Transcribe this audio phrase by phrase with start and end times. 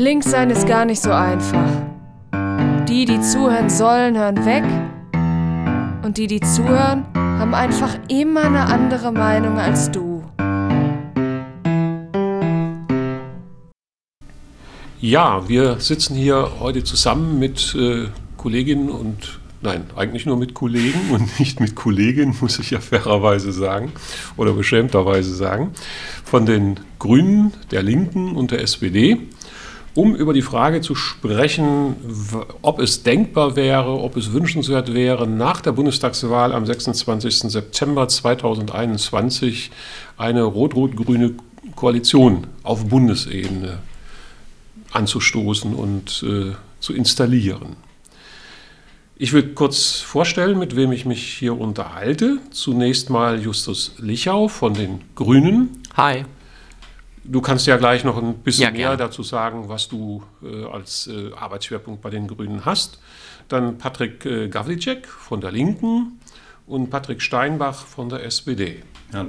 [0.00, 1.68] Links sein ist gar nicht so einfach.
[2.88, 4.64] Die, die zuhören sollen, hören weg.
[6.02, 10.24] Und die, die zuhören, haben einfach immer eine andere Meinung als du.
[15.02, 18.06] Ja, wir sitzen hier heute zusammen mit äh,
[18.38, 23.52] Kolleginnen und Nein, eigentlich nur mit Kollegen und nicht mit Kolleginnen, muss ich ja fairerweise
[23.52, 23.92] sagen
[24.38, 25.72] oder beschämterweise sagen,
[26.24, 29.18] von den Grünen, der Linken und der SPD
[29.94, 31.96] um über die Frage zu sprechen,
[32.62, 37.50] ob es denkbar wäre, ob es wünschenswert wäre, nach der Bundestagswahl am 26.
[37.50, 39.70] September 2021
[40.16, 41.34] eine rot-rot-grüne
[41.74, 43.78] Koalition auf Bundesebene
[44.92, 47.76] anzustoßen und äh, zu installieren.
[49.16, 52.38] Ich will kurz vorstellen, mit wem ich mich hier unterhalte.
[52.52, 55.82] Zunächst mal Justus Lichau von den Grünen.
[55.94, 56.24] Hi.
[57.24, 58.96] Du kannst ja gleich noch ein bisschen Ja, mehr gerne.
[58.96, 62.98] dazu sagen, was du äh, als äh, Arbeitsschwerpunkt bei den Grünen hast.
[63.48, 66.18] Dann Patrick äh, Gawlicek von der Linken
[66.66, 68.82] und Patrick Steinbach von der SPD.
[69.12, 69.26] Ja,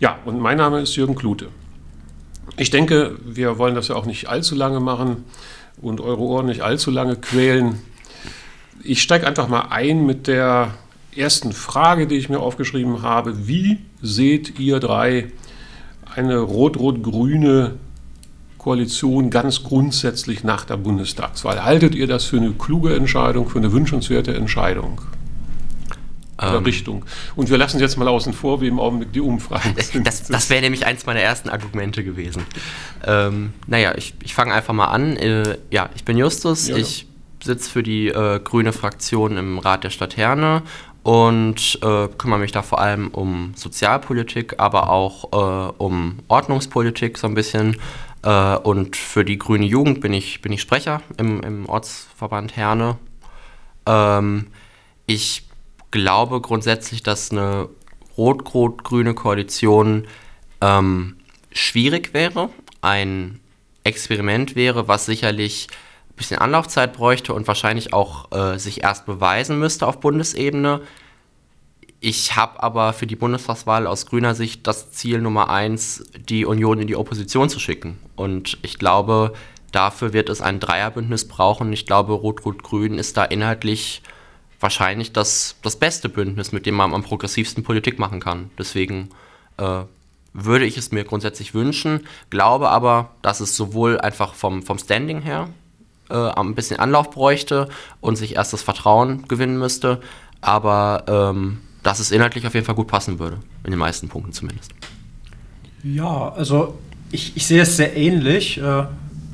[0.00, 1.48] Ja, und mein Name ist Jürgen Klute.
[2.58, 5.24] Ich denke, wir wollen das ja auch nicht allzu lange machen
[5.80, 7.80] und eure Ohren nicht allzu lange quälen.
[8.82, 10.74] Ich steige einfach mal ein mit der
[11.16, 13.48] ersten Frage, die ich mir aufgeschrieben habe.
[13.48, 15.32] Wie seht ihr drei
[16.16, 17.76] eine rot-rot-grüne
[18.58, 21.64] Koalition ganz grundsätzlich nach der Bundestagswahl?
[21.64, 25.00] Haltet ihr das für eine kluge Entscheidung, für eine wünschenswerte Entscheidung?
[26.40, 27.04] Ähm, Richtung?
[27.36, 30.06] Und wir lassen jetzt mal außen vor, wie im Augenblick die Umfragen sind.
[30.06, 32.44] Das, das wäre nämlich eins meiner ersten Argumente gewesen.
[33.06, 35.16] Ähm, naja, ich, ich fange einfach mal an.
[35.16, 36.68] Äh, ja, ich bin Justus.
[36.68, 36.82] Ja, ja.
[36.82, 37.06] ich
[37.42, 40.62] sitze für die äh, grüne Fraktion im Rat der Stadt Herne
[41.04, 47.26] und äh, kümmere mich da vor allem um Sozialpolitik, aber auch äh, um Ordnungspolitik so
[47.26, 47.76] ein bisschen.
[48.22, 52.96] Äh, und für die grüne Jugend bin ich, bin ich Sprecher im, im Ortsverband Herne.
[53.84, 54.46] Ähm,
[55.04, 55.46] ich
[55.90, 57.68] glaube grundsätzlich, dass eine
[58.16, 60.06] rot-rot-grüne Koalition
[60.62, 61.16] ähm,
[61.52, 62.48] schwierig wäre,
[62.80, 63.40] ein
[63.84, 65.68] Experiment wäre, was sicherlich
[66.16, 70.80] bisschen Anlaufzeit bräuchte und wahrscheinlich auch äh, sich erst beweisen müsste auf Bundesebene.
[72.00, 76.78] Ich habe aber für die Bundestagswahl aus grüner Sicht das Ziel Nummer eins, die Union
[76.78, 77.98] in die Opposition zu schicken.
[78.14, 79.32] Und ich glaube,
[79.72, 81.72] dafür wird es ein Dreierbündnis brauchen.
[81.72, 84.02] Ich glaube, Rot-Rot-Grün ist da inhaltlich
[84.60, 88.50] wahrscheinlich das, das beste Bündnis, mit dem man am progressivsten Politik machen kann.
[88.58, 89.10] Deswegen
[89.56, 89.84] äh,
[90.32, 95.22] würde ich es mir grundsätzlich wünschen, glaube aber, dass es sowohl einfach vom, vom Standing
[95.22, 95.48] her
[96.14, 97.68] äh, ein bisschen Anlauf bräuchte
[98.00, 100.00] und sich erst das Vertrauen gewinnen müsste,
[100.40, 104.32] aber ähm, dass es inhaltlich auf jeden Fall gut passen würde, in den meisten Punkten
[104.32, 104.72] zumindest.
[105.82, 106.78] Ja, also
[107.10, 108.84] ich, ich sehe es sehr ähnlich äh,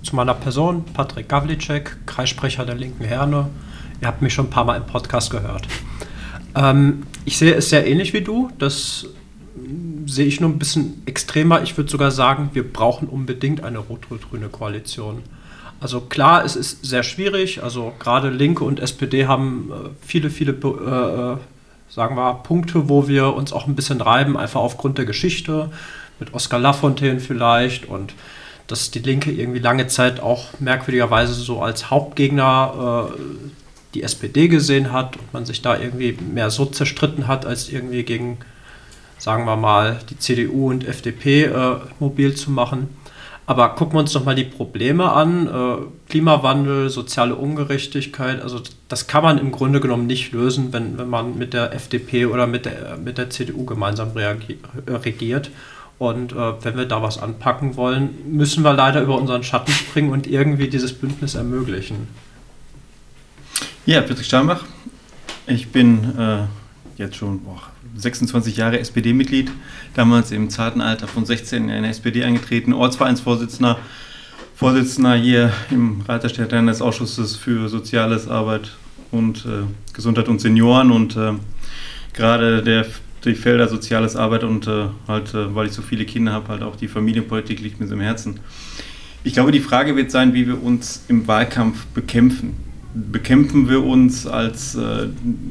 [0.03, 3.49] zu meiner Person, Patrick Gawlicek, Kreissprecher der Linken Herne.
[4.01, 5.69] Ihr habt mich schon ein paar Mal im Podcast gehört.
[6.57, 8.51] Ähm, ich sehe es sehr ähnlich wie du.
[8.59, 9.07] Das
[9.55, 11.63] mm, sehe ich nur ein bisschen extremer.
[11.63, 15.23] Ich würde sogar sagen, wir brauchen unbedingt eine rot-rot-grüne Koalition.
[15.81, 17.63] Also klar, es ist sehr schwierig.
[17.63, 21.37] Also gerade Linke und SPD haben äh, viele, viele, äh, äh,
[21.89, 25.71] sagen wir, Punkte, wo wir uns auch ein bisschen reiben, einfach aufgrund der Geschichte,
[26.21, 28.15] mit Oskar Lafontaine vielleicht und
[28.67, 33.21] dass die Linke irgendwie lange Zeit auch merkwürdigerweise so als Hauptgegner äh,
[33.95, 38.05] die SPD gesehen hat und man sich da irgendwie mehr so zerstritten hat, als irgendwie
[38.05, 38.39] gegen,
[39.19, 42.89] sagen wir mal, die CDU und FDP äh, mobil zu machen.
[43.51, 45.49] Aber gucken wir uns doch mal die Probleme an.
[45.49, 51.11] Äh, Klimawandel, soziale Ungerechtigkeit, also das kann man im Grunde genommen nicht lösen, wenn, wenn
[51.11, 54.37] man mit der FDP oder mit der, mit der CDU gemeinsam äh,
[54.93, 55.51] regiert.
[55.99, 60.13] Und äh, wenn wir da was anpacken wollen, müssen wir leider über unseren Schatten springen
[60.13, 62.07] und irgendwie dieses Bündnis ermöglichen.
[63.85, 64.63] Ja, Patrick Steinbach.
[65.49, 66.45] Ich bin äh,
[66.99, 67.61] jetzt schon boah,
[67.97, 69.51] 26 Jahre SPD-Mitglied,
[69.95, 73.79] damals im zarten Alter von 16 in die SPD eingetreten, Ortsvereinsvorsitzender,
[74.55, 78.73] Vorsitzender hier im Rat der des Ausschusses für Soziales, Arbeit
[79.11, 81.33] und äh, Gesundheit und Senioren und äh,
[82.13, 82.87] gerade der
[83.25, 86.63] die Felder Soziales, Arbeit und äh, halt, äh, weil ich so viele Kinder habe, halt
[86.63, 88.41] auch die Familienpolitik liegt mir so im Herzen.
[89.25, 92.57] Ich glaube, die Frage wird sein, wie wir uns im Wahlkampf bekämpfen.
[92.95, 95.09] Bekämpfen wir uns als, äh,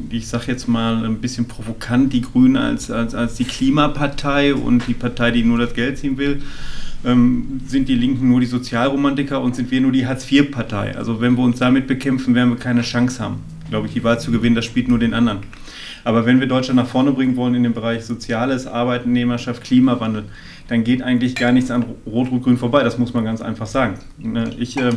[0.09, 4.87] ich sage jetzt mal ein bisschen provokant, die Grünen als, als, als die Klimapartei und
[4.87, 6.41] die Partei, die nur das Geld ziehen will?
[7.05, 10.97] Ähm, sind die Linken nur die Sozialromantiker und sind wir nur die Hartz-IV-Partei?
[10.97, 13.37] Also wenn wir uns damit bekämpfen, werden wir keine Chance haben.
[13.69, 15.39] glaube ich, die Wahl zu gewinnen, das spielt nur den anderen.
[16.03, 20.25] Aber wenn wir Deutschland nach vorne bringen wollen in dem Bereich Soziales, Arbeitnehmerschaft, Klimawandel,
[20.67, 22.83] dann geht eigentlich gar nichts an Rot-Rot-Grün vorbei.
[22.83, 23.95] Das muss man ganz einfach sagen.
[24.17, 24.91] Ne, ich äh,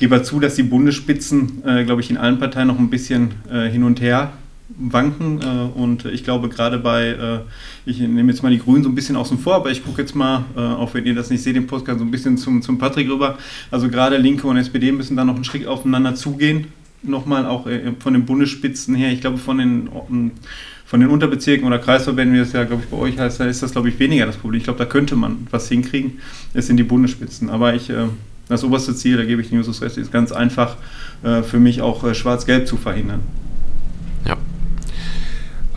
[0.00, 3.68] gebe zu, dass die Bundesspitzen, äh, glaube ich, in allen Parteien noch ein bisschen äh,
[3.68, 4.32] hin und her
[4.76, 5.40] wanken.
[5.40, 7.38] Äh, und ich glaube, gerade bei, äh,
[7.84, 10.16] ich nehme jetzt mal die Grünen so ein bisschen außen vor, aber ich gucke jetzt
[10.16, 12.78] mal, äh, auch wenn ihr das nicht seht, den Podcast so ein bisschen zum, zum
[12.78, 13.38] Patrick rüber.
[13.70, 16.66] Also gerade Linke und SPD müssen da noch einen Schritt aufeinander zugehen.
[17.02, 17.66] Nochmal auch
[18.00, 19.10] von den Bundesspitzen her.
[19.10, 19.88] Ich glaube, von den
[20.90, 23.62] von den Unterbezirken oder Kreisverbänden, wie das ja, glaube ich, bei euch heißt, da ist
[23.62, 24.58] das, glaube ich, weniger das Problem.
[24.58, 26.18] Ich glaube, da könnte man was hinkriegen.
[26.52, 27.48] Es sind die Bundesspitzen.
[27.48, 28.06] Aber ich, äh,
[28.50, 30.76] das oberste Ziel, da gebe ich den Justus recht, ist ganz einfach
[31.22, 33.20] äh, für mich auch äh, Schwarz-Gelb zu verhindern.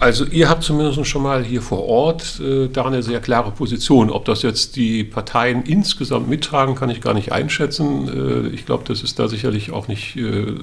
[0.04, 4.10] Also ihr habt zumindest schon mal hier vor Ort äh, da eine sehr klare Position.
[4.10, 8.10] Ob das jetzt die Parteien insgesamt mittragen, kann ich gar nicht einschätzen.
[8.10, 10.56] Äh, ich glaube, das ist da sicherlich auch nicht äh,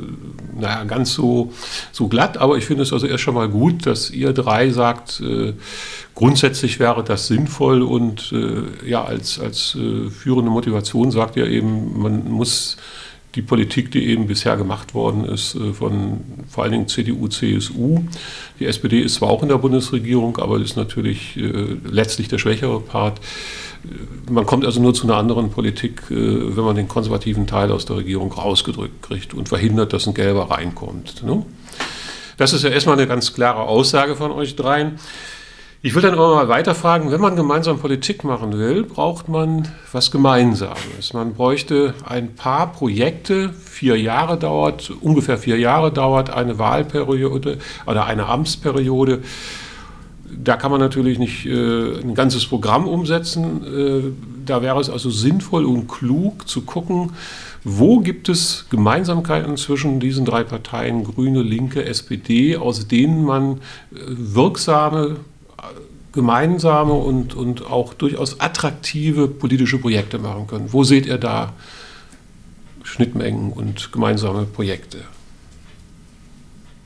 [0.55, 1.55] naja, ganz so,
[1.91, 2.37] so glatt.
[2.37, 5.55] Aber ich finde es also erst schon mal gut, dass ihr drei sagt, äh,
[6.15, 11.99] grundsätzlich wäre das sinnvoll und äh, ja, als, als äh, führende Motivation sagt ihr eben,
[11.99, 12.77] man muss
[13.35, 18.01] die Politik, die eben bisher gemacht worden ist äh, von vor allen Dingen CDU, CSU.
[18.59, 22.81] Die SPD ist zwar auch in der Bundesregierung, aber ist natürlich äh, letztlich der schwächere
[22.81, 23.21] Part.
[23.85, 27.85] Äh, man kommt also nur zu einer anderen Politik, wenn man den konservativen Teil aus
[27.87, 31.23] der Regierung rausgedrückt kriegt und verhindert, dass ein Gelber reinkommt.
[31.25, 31.45] Ne?
[32.37, 34.99] Das ist ja erstmal eine ganz klare Aussage von euch dreien.
[35.83, 40.11] Ich will dann aber mal weiterfragen, wenn man gemeinsam Politik machen will, braucht man was
[40.11, 41.15] Gemeinsames.
[41.15, 47.57] Man bräuchte ein paar Projekte, vier Jahre dauert, ungefähr vier Jahre dauert eine Wahlperiode
[47.87, 49.21] oder eine Amtsperiode.
[50.31, 53.65] Da kann man natürlich nicht äh, ein ganzes Programm umsetzen.
[53.65, 54.13] Äh,
[54.45, 57.13] da wäre es also sinnvoll und klug zu gucken,
[57.65, 63.97] wo gibt es Gemeinsamkeiten zwischen diesen drei Parteien, Grüne, Linke, SPD, aus denen man äh,
[64.09, 65.17] wirksame
[66.13, 70.73] gemeinsame und, und auch durchaus attraktive politische Projekte machen können.
[70.73, 71.53] Wo seht ihr da
[72.83, 74.99] Schnittmengen und gemeinsame Projekte?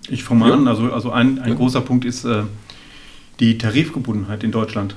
[0.09, 0.57] Ich fange mal ja.
[0.57, 0.69] an.
[0.69, 1.55] Also, also ein, ein ja.
[1.55, 2.43] großer Punkt ist äh,
[3.41, 4.95] die Tarifgebundenheit in Deutschland.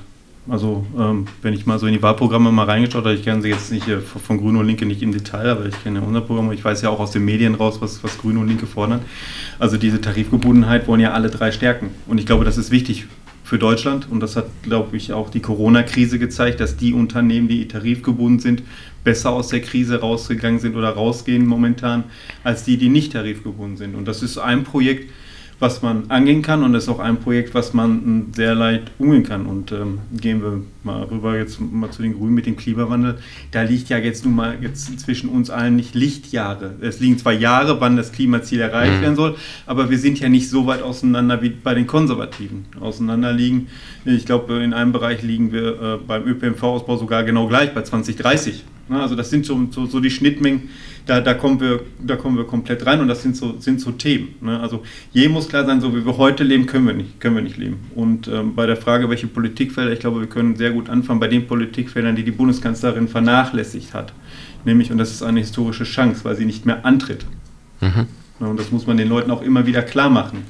[0.50, 3.48] Also ähm, wenn ich mal so in die Wahlprogramme mal reingeschaut habe, ich kenne sie
[3.48, 6.48] jetzt nicht äh, von Grüne und Linke nicht im Detail, aber ich kenne unser Programm
[6.48, 9.02] und ich weiß ja auch aus den Medien raus, was, was Grüne und Linke fordern.
[9.58, 11.90] Also diese Tarifgebundenheit wollen ja alle drei stärken.
[12.06, 13.06] Und ich glaube, das ist wichtig
[13.48, 14.08] für Deutschland.
[14.10, 18.62] Und das hat, glaube ich, auch die Corona-Krise gezeigt, dass die Unternehmen, die tarifgebunden sind,
[19.04, 22.04] besser aus der Krise rausgegangen sind oder rausgehen momentan,
[22.44, 23.94] als die, die nicht tarifgebunden sind.
[23.94, 25.10] Und das ist ein Projekt,
[25.60, 29.24] was man angehen kann und das ist auch ein Projekt, was man sehr leicht umgehen
[29.24, 29.46] kann.
[29.46, 33.18] Und ähm, gehen wir mal rüber jetzt mal zu den Grünen mit dem Klimawandel.
[33.50, 36.74] Da liegt ja jetzt nun mal jetzt zwischen uns allen nicht Lichtjahre.
[36.80, 39.02] Es liegen zwar Jahre, wann das Klimaziel erreicht mhm.
[39.02, 42.66] werden soll, aber wir sind ja nicht so weit auseinander wie bei den Konservativen.
[42.78, 43.66] Auseinander liegen,
[44.04, 48.64] ich glaube, in einem Bereich liegen wir äh, beim ÖPNV-Ausbau sogar genau gleich bei 2030.
[48.90, 50.70] Also das sind so, so, so die Schnittmengen,
[51.06, 53.92] da, da, kommen wir, da kommen wir komplett rein und das sind so, sind so
[53.92, 54.34] Themen.
[54.40, 54.58] Ne?
[54.60, 54.82] Also
[55.12, 57.56] je muss klar sein, so wie wir heute leben, können wir nicht, können wir nicht
[57.56, 57.78] leben.
[57.94, 61.28] Und ähm, bei der Frage, welche Politikfelder, ich glaube, wir können sehr gut anfangen bei
[61.28, 64.12] den Politikfeldern, die die Bundeskanzlerin vernachlässigt hat.
[64.64, 67.24] Nämlich, und das ist eine historische Chance, weil sie nicht mehr antritt.
[67.80, 68.06] Mhm.
[68.40, 70.42] Und das muss man den Leuten auch immer wieder klar machen.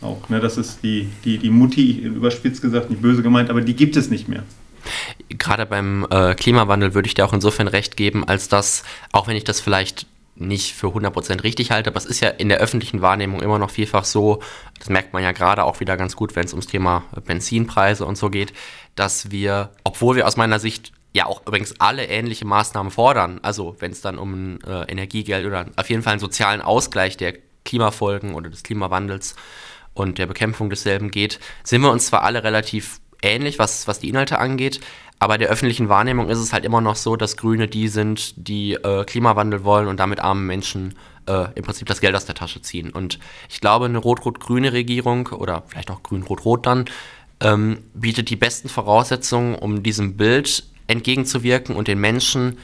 [0.00, 0.40] Auch, ne?
[0.40, 4.10] Das ist die, die, die Mutti, überspitzt gesagt, nicht böse gemeint, aber die gibt es
[4.10, 4.44] nicht mehr
[5.28, 9.36] gerade beim äh, Klimawandel würde ich dir auch insofern recht geben, als dass, auch wenn
[9.36, 10.06] ich das vielleicht
[10.40, 13.70] nicht für 100% richtig halte, aber es ist ja in der öffentlichen Wahrnehmung immer noch
[13.70, 14.40] vielfach so,
[14.78, 18.16] das merkt man ja gerade auch wieder ganz gut, wenn es ums Thema Benzinpreise und
[18.16, 18.54] so geht,
[18.94, 23.76] dass wir, obwohl wir aus meiner Sicht ja auch übrigens alle ähnliche Maßnahmen fordern, also
[23.80, 28.34] wenn es dann um äh, Energiegeld oder auf jeden Fall einen sozialen Ausgleich der Klimafolgen
[28.34, 29.34] oder des Klimawandels
[29.92, 34.08] und der Bekämpfung desselben geht, sind wir uns zwar alle relativ ähnlich, was, was die
[34.08, 34.80] Inhalte angeht,
[35.18, 38.72] aber der öffentlichen Wahrnehmung ist es halt immer noch so, dass Grüne die sind, die
[38.72, 40.94] äh, Klimawandel wollen und damit armen Menschen
[41.26, 42.90] äh, im Prinzip das Geld aus der Tasche ziehen.
[42.90, 43.18] Und
[43.50, 46.86] ich glaube, eine rot-rot-grüne Regierung oder vielleicht auch grün-rot-rot dann
[47.40, 52.58] ähm, bietet die besten Voraussetzungen, um diesem Bild entgegenzuwirken und den Menschen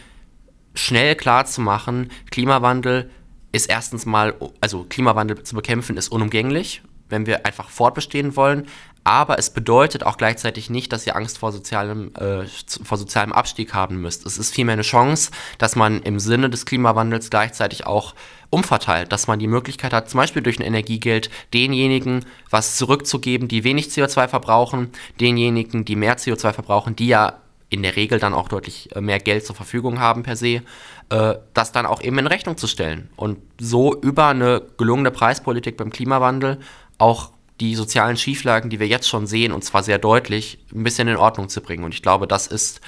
[0.74, 3.10] schnell klarzumachen, Klimawandel
[3.52, 8.66] ist erstens mal, also Klimawandel zu bekämpfen ist unumgänglich, wenn wir einfach fortbestehen wollen
[9.06, 12.44] aber es bedeutet auch gleichzeitig nicht, dass ihr Angst vor sozialem, äh,
[12.82, 14.26] vor sozialem Abstieg haben müsst.
[14.26, 18.16] Es ist vielmehr eine Chance, dass man im Sinne des Klimawandels gleichzeitig auch
[18.50, 23.62] umverteilt, dass man die Möglichkeit hat, zum Beispiel durch ein Energiegeld denjenigen was zurückzugeben, die
[23.62, 27.34] wenig CO2 verbrauchen, denjenigen, die mehr CO2 verbrauchen, die ja
[27.70, 30.62] in der Regel dann auch deutlich äh, mehr Geld zur Verfügung haben per se,
[31.10, 35.76] äh, das dann auch eben in Rechnung zu stellen und so über eine gelungene Preispolitik
[35.76, 36.58] beim Klimawandel
[36.98, 41.08] auch die sozialen Schieflagen, die wir jetzt schon sehen, und zwar sehr deutlich, ein bisschen
[41.08, 41.84] in Ordnung zu bringen.
[41.84, 42.80] Und ich glaube, das ist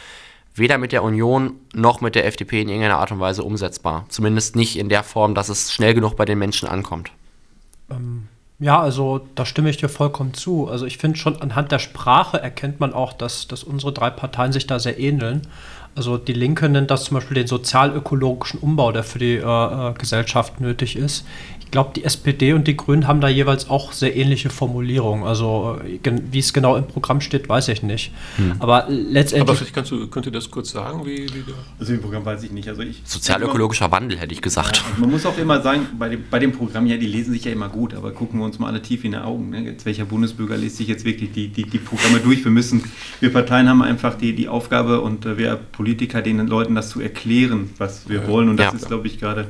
[0.54, 4.04] weder mit der Union noch mit der FDP in irgendeiner Art und Weise umsetzbar.
[4.08, 7.12] Zumindest nicht in der Form, dass es schnell genug bei den Menschen ankommt.
[7.90, 10.68] Ähm, ja, also da stimme ich dir vollkommen zu.
[10.68, 14.52] Also ich finde schon anhand der Sprache erkennt man auch, dass, dass unsere drei Parteien
[14.52, 15.42] sich da sehr ähneln.
[15.94, 19.94] Also die Linke nennt das zum Beispiel den sozialökologischen Umbau, der für die äh, äh
[19.94, 21.24] Gesellschaft nötig ist.
[21.68, 25.26] Ich glaube, die SPD und die Grünen haben da jeweils auch sehr ähnliche Formulierungen.
[25.26, 25.98] Also äh,
[26.30, 28.10] wie es genau im Programm steht, weiß ich nicht.
[28.36, 28.54] Hm.
[28.58, 29.42] Aber letztendlich.
[29.42, 31.44] Aber vielleicht kannst du, könnt ihr das kurz sagen, wie, wie
[31.78, 32.70] Also im Programm weiß ich nicht.
[32.70, 34.78] Also ich Sozialökologischer Wandel, hätte ich gesagt.
[34.78, 37.44] Ja, man muss auch immer sagen, bei dem, bei dem Programm, ja, die lesen sich
[37.44, 39.50] ja immer gut, aber gucken wir uns mal alle tief in die Augen.
[39.50, 39.60] Ne?
[39.60, 42.42] Jetzt, welcher Bundesbürger liest sich jetzt wirklich die, die, die Programme durch?
[42.44, 42.82] Wir müssen,
[43.20, 47.00] wir Parteien haben einfach die, die Aufgabe und äh, wir Politiker, den Leuten das zu
[47.00, 48.48] erklären, was wir wollen.
[48.48, 48.76] Und das ja.
[48.76, 49.46] ist, glaube ich, gerade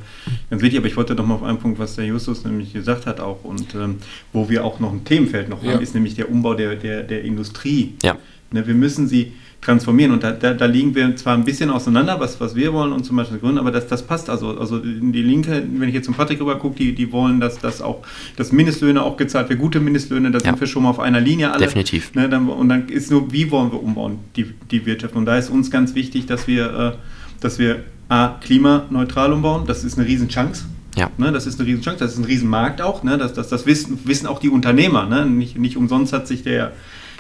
[0.51, 0.79] ganz wichtig.
[0.79, 3.45] Aber ich wollte doch mal auf einen Punkt, was der Justus nämlich gesagt hat auch
[3.45, 3.97] und ähm,
[4.35, 5.73] wo wir auch noch ein Themenfeld noch ja.
[5.73, 7.95] haben, ist nämlich der Umbau der, der, der Industrie.
[8.03, 8.19] Ja.
[8.51, 12.21] Ne, wir müssen sie transformieren und da, da, da, liegen wir zwar ein bisschen auseinander,
[12.21, 14.57] was, was wir wollen und zum Beispiel Gründen, aber das, das passt also.
[14.57, 17.83] Also die Linke, wenn ich jetzt zum Patrick rüber gucke, die, die wollen, dass, dass
[17.83, 18.03] auch
[18.37, 20.45] dass Mindestlöhne auch gezahlt werden, gute Mindestlöhne, da ja.
[20.45, 21.67] sind wir schon mal auf einer Linie alle.
[21.67, 22.15] Definitiv.
[22.15, 25.17] Ne, dann, und dann ist nur, wie wollen wir umbauen, die, die Wirtschaft.
[25.17, 29.85] Und da ist uns ganz wichtig, dass wir, äh, dass wir A, klimaneutral umbauen, das
[29.85, 30.67] ist eine Riesenchance.
[30.97, 31.11] Ja.
[31.19, 33.03] Ne, das ist eine Riesenchance, das ist ein Riesenmarkt auch.
[33.03, 35.07] Ne, das, das, das wissen, wissen auch die Unternehmer.
[35.07, 35.27] Ne?
[35.27, 36.73] Nicht, nicht umsonst hat sich der,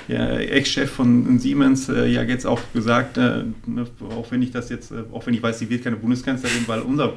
[0.09, 3.87] der Ex-Chef von Siemens äh, ja jetzt auch gesagt, äh, ne,
[4.17, 6.81] auch wenn ich das jetzt, äh, auch wenn ich weiß, sie wird keine Bundeskanzlerin, weil
[6.81, 7.15] unser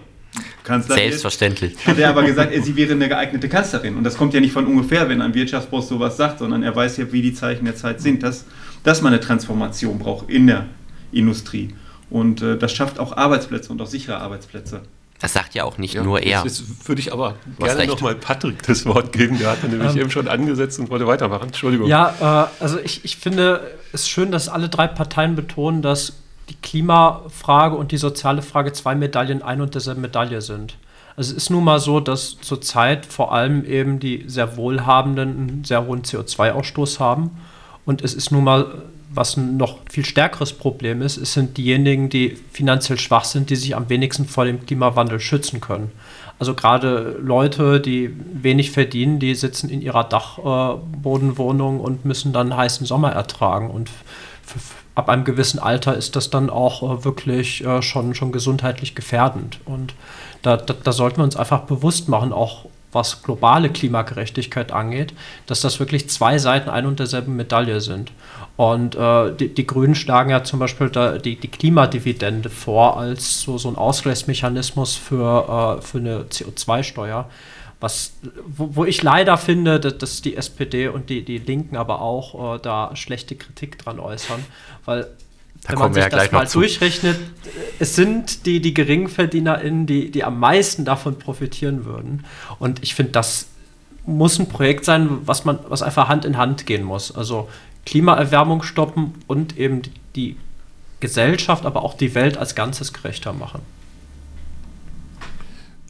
[0.63, 1.74] Kanzler Selbstverständlich.
[1.74, 3.95] Ist, hat er aber gesagt, sie wäre eine geeignete Kanzlerin.
[3.98, 6.98] Und das kommt ja nicht von ungefähr, wenn ein Wirtschaftsboss sowas sagt, sondern er weiß
[6.98, 8.45] ja, wie die Zeichen der Zeit sind, dass,
[8.83, 10.67] dass man eine Transformation braucht in der
[11.12, 11.74] Industrie.
[12.10, 14.81] Und äh, das schafft auch Arbeitsplätze und auch sichere Arbeitsplätze.
[15.22, 16.44] Das sagt ja auch nicht ja, nur er.
[16.44, 19.38] Jetzt würde ich aber gerne nochmal Patrick das Wort geben.
[19.38, 21.48] Der hat nämlich ähm, eben schon angesetzt und wollte weitermachen.
[21.48, 21.88] Entschuldigung.
[21.88, 26.13] Ja, äh, also ich, ich finde es schön, dass alle drei Parteien betonen, dass
[26.50, 30.75] die Klimafrage und die soziale Frage zwei Medaillen ein und derselben Medaille sind.
[31.16, 35.63] Also es ist nun mal so, dass zurzeit vor allem eben die sehr Wohlhabenden einen
[35.63, 37.32] sehr hohen CO2-Ausstoß haben.
[37.86, 42.10] Und es ist nun mal was ein noch viel stärkeres Problem ist, es sind diejenigen,
[42.10, 45.91] die finanziell schwach sind, die sich am wenigsten vor dem Klimawandel schützen können.
[46.39, 52.56] Also gerade Leute, die wenig verdienen, die sitzen in ihrer Dachbodenwohnung äh, und müssen dann
[52.56, 53.70] heißen Sommer ertragen.
[53.70, 53.91] Und
[54.96, 59.60] ab einem gewissen Alter ist das dann auch äh, wirklich äh, schon, schon gesundheitlich gefährdend.
[59.65, 59.94] Und
[60.41, 65.13] da, da, da sollten wir uns einfach bewusst machen, auch was globale Klimagerechtigkeit angeht,
[65.45, 68.12] dass das wirklich zwei Seiten ein und derselben Medaille sind.
[68.57, 73.41] Und äh, die, die, Grünen schlagen ja zum Beispiel da die, die Klimadividende vor als
[73.41, 77.29] so, so ein Ausgleichsmechanismus für, äh, für eine CO2-Steuer.
[77.79, 78.13] Was,
[78.45, 82.60] wo, wo, ich leider finde, dass, die SPD und die, die Linken aber auch äh,
[82.62, 84.45] da schlechte Kritik dran äußern,
[84.86, 85.07] weil
[85.63, 87.20] da wenn man sich ja das mal durchrechnet,
[87.80, 92.25] es sind die, die GeringverdienerInnen, die, die am meisten davon profitieren würden.
[92.60, 93.48] Und ich finde, das
[94.06, 97.15] muss ein Projekt sein, was man, was einfach Hand in Hand gehen muss.
[97.15, 97.50] Also
[97.86, 99.84] Klimaerwärmung stoppen und eben
[100.15, 100.38] die
[101.00, 103.62] Gesellschaft, aber auch die Welt als Ganzes gerechter machen.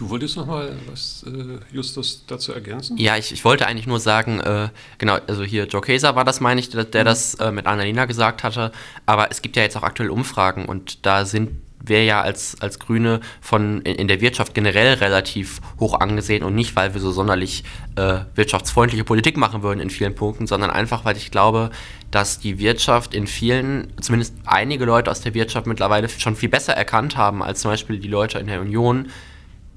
[0.01, 2.98] Du wolltest noch mal was, äh, Justus, dazu ergänzen?
[2.98, 6.39] Ja, ich, ich wollte eigentlich nur sagen, äh, genau, also hier Joe Kaeser war das,
[6.39, 7.05] meine ich, der, der mhm.
[7.05, 8.72] das äh, mit Annalena gesagt hatte,
[9.05, 12.79] aber es gibt ja jetzt auch aktuell Umfragen und da sind wir ja als, als
[12.79, 17.12] Grüne von in, in, der Wirtschaft generell relativ hoch angesehen und nicht, weil wir so
[17.12, 17.63] sonderlich
[17.96, 21.70] äh, wirtschaftsfreundliche Politik machen würden in vielen Punkten, sondern einfach, weil ich glaube,
[22.10, 26.74] dass die Wirtschaft in vielen, zumindest einige Leute aus der Wirtschaft mittlerweile schon viel besser
[26.74, 29.08] erkannt haben als zum Beispiel die Leute in der Union,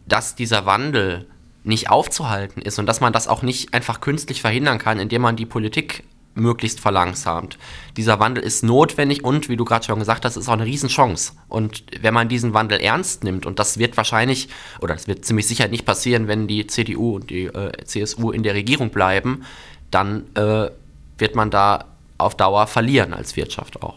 [0.07, 1.27] dass dieser Wandel
[1.65, 5.37] nicht aufzuhalten ist und dass man das auch nicht einfach künstlich verhindern kann, indem man
[5.37, 7.59] die Politik möglichst verlangsamt.
[7.97, 11.33] Dieser Wandel ist notwendig und, wie du gerade schon gesagt hast, ist auch eine Riesenchance.
[11.49, 14.49] Und wenn man diesen Wandel ernst nimmt, und das wird wahrscheinlich,
[14.81, 18.43] oder das wird ziemlich sicher nicht passieren, wenn die CDU und die äh, CSU in
[18.43, 19.45] der Regierung bleiben,
[19.91, 20.71] dann äh,
[21.19, 21.87] wird man da
[22.19, 23.97] auf Dauer verlieren als Wirtschaft auch.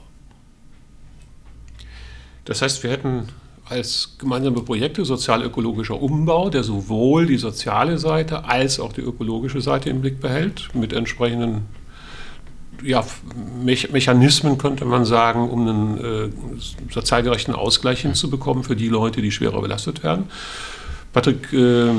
[2.46, 3.28] Das heißt, wir hätten
[3.70, 9.90] als gemeinsame Projekte sozial-ökologischer Umbau, der sowohl die soziale Seite als auch die ökologische Seite
[9.90, 11.66] im Blick behält, mit entsprechenden
[12.84, 13.04] ja,
[13.64, 16.30] Me Mechanismen, könnte man sagen, um einen äh,
[16.92, 20.26] sozialgerechten Ausgleich hinzubekommen für die Leute, die schwerer belastet werden.
[21.14, 21.92] Patrick äh,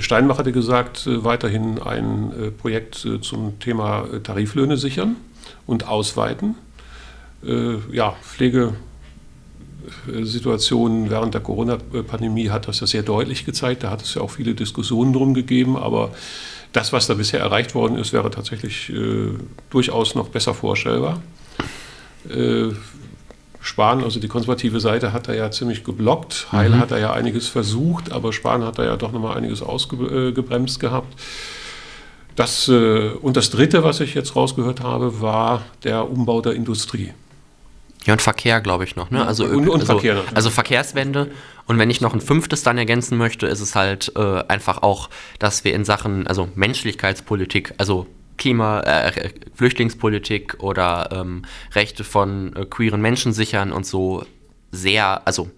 [0.00, 5.16] Steinbach hatte gesagt, äh, weiterhin ein äh, Projekt äh, zum Thema Tariflöhne sichern
[5.66, 6.54] und ausweiten.
[7.44, 8.14] äh, ja,
[10.04, 13.84] Pflegesituationen während der Corona-Pandemie hat das ja sehr deutlich gezeigt.
[13.84, 16.10] Da hat es ja auch viele Diskussionen drum gegeben, aber
[16.72, 19.30] das, was da bisher erreicht worden ist, wäre tatsächlich äh,
[19.70, 21.22] durchaus noch besser vorstellbar.
[22.28, 22.72] Äh,
[23.60, 26.46] Spahn, also die konservative Seite, hat da ja ziemlich geblockt.
[26.52, 26.78] Heil mhm.
[26.78, 31.20] hat da ja einiges versucht, aber Spahn hat da ja doch nochmal einiges ausgebremst gehabt.
[32.36, 37.12] Das, äh, und das Dritte, was ich jetzt rausgehört habe, war der Umbau der Industrie.
[38.06, 39.10] Ja, und Verkehr, glaube ich, noch.
[39.10, 39.26] Ne?
[39.26, 41.32] Also, und, und also, Verkehr also Verkehrswende.
[41.66, 45.10] Und wenn ich noch ein fünftes dann ergänzen möchte, ist es halt äh, einfach auch,
[45.40, 48.06] dass wir in Sachen, also Menschlichkeitspolitik, also
[48.38, 51.42] Klima, äh, Flüchtlingspolitik oder ähm,
[51.74, 54.24] Rechte von äh, queeren Menschen sichern und so
[54.70, 55.50] sehr, also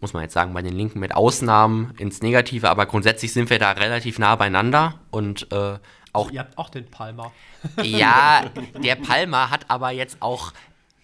[0.00, 3.58] muss man jetzt sagen, bei den Linken mit Ausnahmen ins Negative, aber grundsätzlich sind wir
[3.58, 5.78] da relativ nah beieinander und äh,
[6.12, 6.30] auch.
[6.30, 7.32] Ihr habt auch den Palmer.
[7.82, 8.46] Ja,
[8.82, 10.52] der Palmer hat aber jetzt auch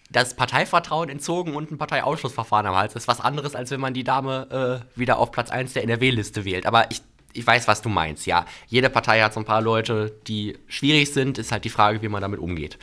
[0.09, 2.93] das Parteivertrauen entzogen und ein Parteiausschlussverfahren am Hals.
[2.93, 5.83] Das ist was anderes, als wenn man die Dame äh, wieder auf Platz 1 der
[5.83, 6.65] NRW-Liste wählt.
[6.65, 7.01] Aber ich,
[7.33, 8.45] ich weiß, was du meinst, ja.
[8.67, 11.37] Jede Partei hat so ein paar Leute, die schwierig sind.
[11.37, 12.77] Ist halt die Frage, wie man damit umgeht.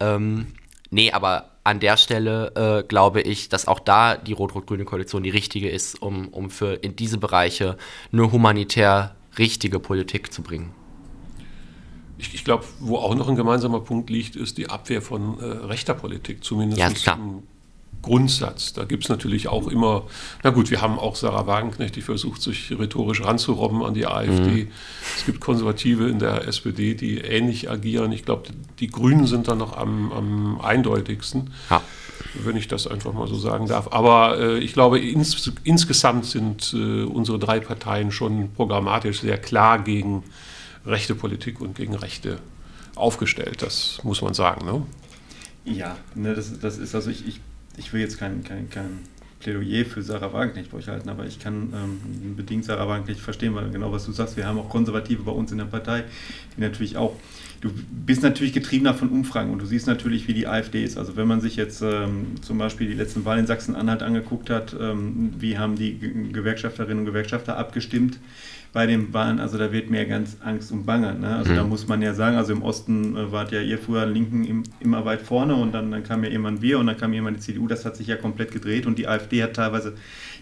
[0.00, 0.48] Ähm,
[0.90, 5.30] nee, aber an der Stelle äh, glaube ich, dass auch da die rot-rot-grüne Koalition die
[5.30, 7.76] richtige ist, um, um für in diese Bereiche
[8.12, 10.72] nur humanitär richtige Politik zu bringen.
[12.18, 15.44] Ich, ich glaube, wo auch noch ein gemeinsamer Punkt liegt, ist die Abwehr von äh,
[15.44, 17.42] rechter Politik, zumindest ja, im
[18.02, 18.72] Grundsatz.
[18.72, 20.04] Da gibt es natürlich auch immer,
[20.42, 24.64] na gut, wir haben auch Sarah Wagenknecht, die versucht, sich rhetorisch ranzurobben an die AfD.
[24.64, 24.68] Mhm.
[25.16, 28.12] Es gibt Konservative in der SPD, die ähnlich agieren.
[28.12, 28.44] Ich glaube,
[28.78, 31.50] die Grünen sind da noch am, am eindeutigsten.
[31.70, 31.82] Ja
[32.44, 33.92] wenn ich das einfach mal so sagen darf.
[33.92, 39.78] Aber äh, ich glaube, ins, insgesamt sind äh, unsere drei Parteien schon programmatisch sehr klar
[39.78, 40.22] gegen
[40.86, 42.38] rechte Politik und gegen Rechte
[42.94, 43.62] aufgestellt.
[43.62, 44.64] Das muss man sagen.
[44.64, 44.86] Ne?
[45.64, 47.40] Ja, ne, das, das ist also ich, ich,
[47.76, 49.00] ich will jetzt kein, kein, kein
[49.40, 53.54] Plädoyer für Sarah Wagenknecht bei euch halten, aber ich kann ähm, bedingt Sarah Wagenknecht verstehen,
[53.54, 56.04] weil genau was du sagst, wir haben auch Konservative bei uns in der Partei,
[56.56, 57.16] die natürlich auch
[57.60, 60.98] du bist natürlich getriebener von Umfragen und du siehst natürlich, wie die AfD ist.
[60.98, 64.76] Also wenn man sich jetzt ähm, zum Beispiel die letzten Wahlen in Sachsen-Anhalt angeguckt hat,
[64.78, 65.98] ähm, wie haben die
[66.32, 68.18] Gewerkschafterinnen und Gewerkschafter abgestimmt,
[68.76, 71.14] bei den Wahlen, also da wird mir ganz Angst und Bange.
[71.14, 71.34] Ne?
[71.34, 71.56] Also mhm.
[71.56, 74.64] da muss man ja sagen, also im Osten äh, wart ja ihr früher Linken im,
[74.80, 77.40] immer weit vorne und dann, dann kam ja irgendwann wir und dann kam irgendwann die
[77.40, 79.94] CDU, das hat sich ja komplett gedreht und die AfD hat teilweise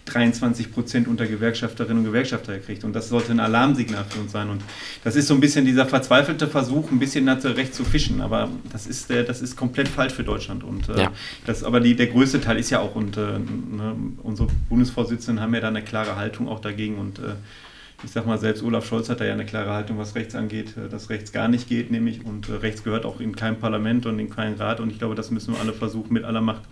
[0.03, 4.49] 23 Prozent unter Gewerkschafterinnen und Gewerkschafter gekriegt und das sollte ein Alarmsignal für uns sein
[4.49, 4.61] und
[5.05, 8.49] das ist so ein bisschen dieser verzweifelte Versuch, ein bisschen nach recht zu fischen, aber
[8.69, 11.11] das ist, der, das ist komplett falsch für Deutschland und äh, ja.
[11.45, 15.53] das, aber die, der größte Teil ist ja auch und äh, ne, unsere Bundesvorsitzenden haben
[15.53, 17.35] ja da eine klare Haltung auch dagegen und äh,
[18.03, 20.75] ich sag mal, selbst Olaf Scholz hat da ja eine klare Haltung, was rechts angeht,
[20.77, 24.05] äh, dass rechts gar nicht geht, nämlich und äh, rechts gehört auch in kein Parlament
[24.05, 26.63] und in keinen Rat und ich glaube, das müssen wir alle versuchen, mit aller Macht,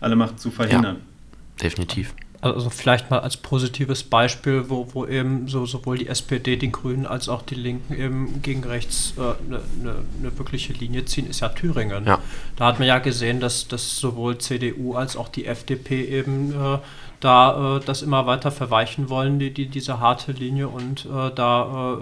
[0.00, 0.96] aller Macht zu verhindern.
[0.96, 2.14] Ja, definitiv.
[2.42, 7.06] Also vielleicht mal als positives Beispiel, wo, wo eben so, sowohl die SPD, die Grünen
[7.06, 11.30] als auch die Linken eben gegen rechts eine äh, ne, ne, ne wirkliche Linie ziehen,
[11.30, 12.04] ist ja Thüringen.
[12.04, 12.18] Ja.
[12.56, 16.78] Da hat man ja gesehen, dass, dass sowohl CDU als auch die FDP eben äh,
[17.22, 20.68] da äh, das immer weiter verweichen wollen, die, die, diese harte Linie.
[20.68, 21.96] Und äh, da äh,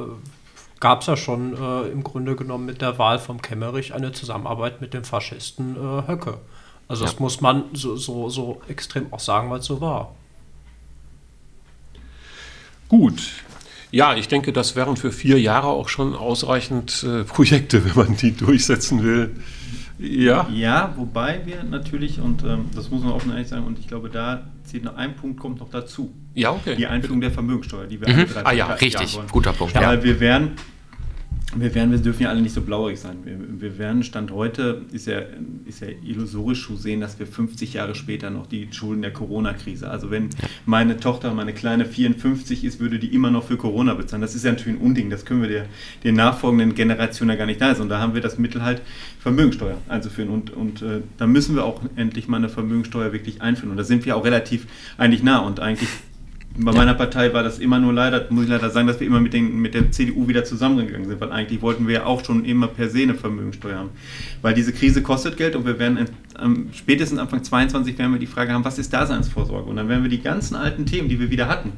[0.81, 4.81] gab es ja schon äh, im Grunde genommen mit der Wahl vom Kemmerich eine Zusammenarbeit
[4.81, 6.39] mit dem Faschisten äh, Höcke.
[6.89, 7.11] Also ja.
[7.11, 10.15] das muss man so, so, so extrem auch sagen, weil es so war.
[12.89, 13.21] Gut.
[13.93, 18.17] Ja, ich denke, das wären für vier Jahre auch schon ausreichend äh, Projekte, wenn man
[18.17, 19.37] die durchsetzen will.
[20.01, 20.49] Ja.
[20.53, 24.09] Ja, wobei wir natürlich, und ähm, das muss man offen ehrlich sagen, und ich glaube,
[24.09, 26.15] da zählt noch ein Punkt, kommt noch dazu.
[26.35, 26.75] Ja, okay.
[26.77, 28.15] Die Einführung der Vermögensteuer, die wir mhm.
[28.15, 29.75] alle drei Ah ja, richtig, guter Punkt.
[29.75, 29.83] Ja.
[29.83, 30.53] Weil wir werden
[31.57, 33.19] wir, werden, wir dürfen ja alle nicht so blauig sein.
[33.25, 35.21] Wir, wir werden, Stand heute, ist ja,
[35.65, 39.91] ist ja illusorisch zu sehen, dass wir 50 Jahre später noch die Schulden der Corona-Krise,
[39.91, 40.31] also wenn
[40.65, 44.23] meine Tochter, meine kleine 54 ist, würde die immer noch für Corona bezahlen.
[44.23, 45.67] Das ist ja natürlich ein Unding, das können wir der,
[46.05, 47.83] den nachfolgenden Generationen ja gar nicht da sein.
[47.83, 48.83] Und da haben wir das Mittel halt
[49.19, 50.31] Vermögensteuer einzuführen.
[50.31, 53.73] Und, und äh, da müssen wir auch endlich mal eine Vermögensteuer wirklich einführen.
[53.73, 54.67] Und da sind wir auch relativ
[54.99, 55.89] eigentlich nah und eigentlich
[56.57, 59.21] bei meiner Partei war das immer nur leider, muss ich leider sagen, dass wir immer
[59.21, 62.45] mit, den, mit der CDU wieder zusammengegangen sind, weil eigentlich wollten wir ja auch schon
[62.45, 63.91] immer per se eine Vermögensteuer haben.
[64.43, 66.07] Weil diese Krise kostet Geld und wir werden
[66.41, 69.71] ähm, spätestens Anfang 22 werden wir die Frage haben, was ist Daseinsvorsorge?
[69.71, 71.73] Und dann werden wir die ganzen alten Themen, die wir wieder hatten,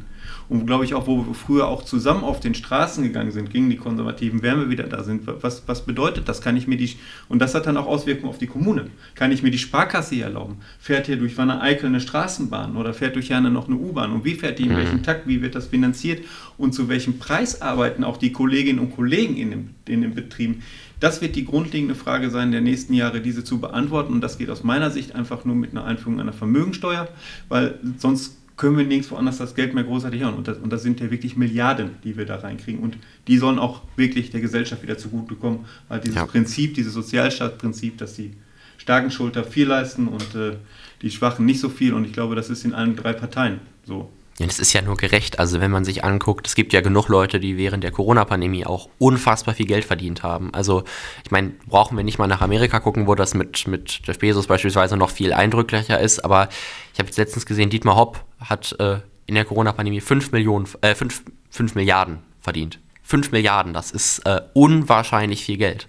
[0.52, 3.70] Und glaube ich auch, wo wir früher auch zusammen auf den Straßen gegangen sind, gegen
[3.70, 6.42] die Konservativen, wenn wir wieder da sind, was, was bedeutet das?
[6.42, 6.90] Kann ich mir die,
[7.30, 8.90] und das hat dann auch Auswirkungen auf die Kommune.
[9.14, 10.58] Kann ich mir die Sparkasse hier erlauben?
[10.78, 14.12] Fährt hier durch Wanne Eickel eine Straßenbahn oder fährt durch Jana noch eine U-Bahn?
[14.12, 14.76] Und wie fährt die, in mhm.
[14.76, 16.22] welchem Takt, wie wird das finanziert?
[16.58, 20.62] Und zu welchem Preis arbeiten auch die Kolleginnen und Kollegen in, dem, in den Betrieben?
[21.00, 24.12] Das wird die grundlegende Frage sein der nächsten Jahre, diese zu beantworten.
[24.12, 27.08] Und das geht aus meiner Sicht einfach nur mit einer Einführung einer Vermögensteuer,
[27.48, 30.34] weil sonst können wir nirgendwo anders das Geld mehr großartig hören.
[30.34, 32.80] Und das, und das sind ja wirklich Milliarden, die wir da reinkriegen.
[32.80, 32.96] Und
[33.26, 36.26] die sollen auch wirklich der Gesellschaft wieder zugutekommen, weil dieses ja.
[36.26, 38.34] Prinzip, dieses Sozialstaatsprinzip, dass die
[38.78, 40.58] starken Schulter viel leisten und äh,
[41.02, 41.92] die Schwachen nicht so viel.
[41.92, 44.12] Und ich glaube, das ist in allen drei Parteien so.
[44.38, 45.38] Ja, das ist ja nur gerecht.
[45.38, 48.88] Also wenn man sich anguckt, es gibt ja genug Leute, die während der Corona-Pandemie auch
[48.98, 50.54] unfassbar viel Geld verdient haben.
[50.54, 50.84] Also
[51.24, 54.46] ich meine, brauchen wir nicht mal nach Amerika gucken, wo das mit, mit Jeff Bezos
[54.46, 56.24] beispielsweise noch viel eindrücklicher ist.
[56.24, 56.48] Aber
[56.92, 60.94] ich habe jetzt letztens gesehen, Dietmar Hopp hat äh, in der Corona-Pandemie 5 Millionen, äh,
[60.94, 62.80] 5, 5 Milliarden verdient.
[63.02, 65.88] 5 Milliarden, das ist äh, unwahrscheinlich viel Geld.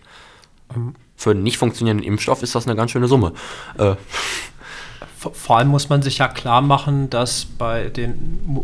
[0.76, 0.96] Mhm.
[1.16, 3.34] Für einen nicht funktionierenden Impfstoff ist das eine ganz schöne Summe.
[3.78, 3.96] Äh,
[5.32, 8.60] vor allem muss man sich ja klar machen, dass bei den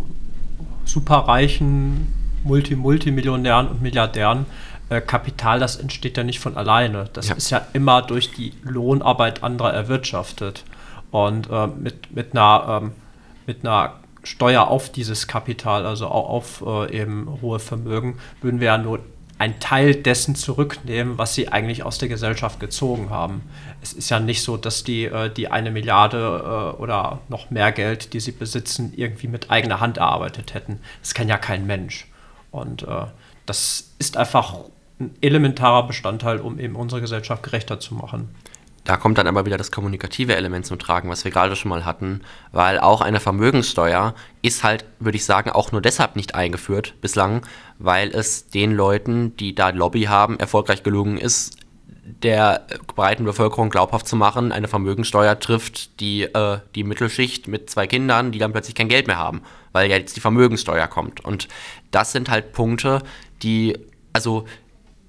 [0.85, 4.45] superreichen Multi Multimillionären und Milliardären
[4.89, 7.09] äh, Kapital, das entsteht ja nicht von alleine.
[7.13, 7.35] Das ja.
[7.35, 10.63] ist ja immer durch die Lohnarbeit anderer erwirtschaftet.
[11.11, 12.91] Und äh, mit, mit, einer, ähm,
[13.45, 13.93] mit einer
[14.23, 18.99] Steuer auf dieses Kapital, also auf äh, eben hohe Vermögen, würden wir ja nur
[19.39, 23.41] einen Teil dessen zurücknehmen, was sie eigentlich aus der Gesellschaft gezogen haben.
[23.81, 27.71] Es ist ja nicht so, dass die, äh, die eine Milliarde äh, oder noch mehr
[27.71, 30.81] Geld, die sie besitzen, irgendwie mit eigener Hand erarbeitet hätten.
[31.01, 32.05] Das kann ja kein Mensch.
[32.51, 33.05] Und äh,
[33.45, 34.55] das ist einfach
[34.99, 38.35] ein elementarer Bestandteil, um eben unsere Gesellschaft gerechter zu machen.
[38.89, 41.85] Da kommt dann aber wieder das kommunikative Element zum Tragen, was wir gerade schon mal
[41.85, 42.21] hatten,
[42.51, 47.45] weil auch eine Vermögenssteuer ist halt, würde ich sagen, auch nur deshalb nicht eingeführt bislang,
[47.77, 51.57] weil es den Leuten, die da Lobby haben, erfolgreich gelungen ist,
[52.23, 57.85] der breiten Bevölkerung glaubhaft zu machen, eine Vermögenssteuer trifft die, äh, die Mittelschicht mit zwei
[57.85, 61.23] Kindern, die dann plötzlich kein Geld mehr haben, weil ja jetzt die Vermögenssteuer kommt.
[61.23, 61.47] Und
[61.91, 63.03] das sind halt Punkte,
[63.43, 63.77] die,
[64.13, 64.45] also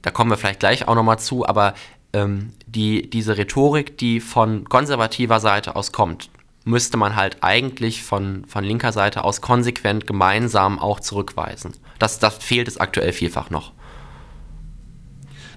[0.02, 1.72] da kommen wir vielleicht gleich auch nochmal zu, aber
[2.12, 6.30] ähm, die, diese Rhetorik, die von konservativer Seite aus kommt,
[6.64, 11.72] müsste man halt eigentlich von, von linker Seite aus konsequent gemeinsam auch zurückweisen.
[11.98, 13.72] Das, das fehlt es aktuell vielfach noch.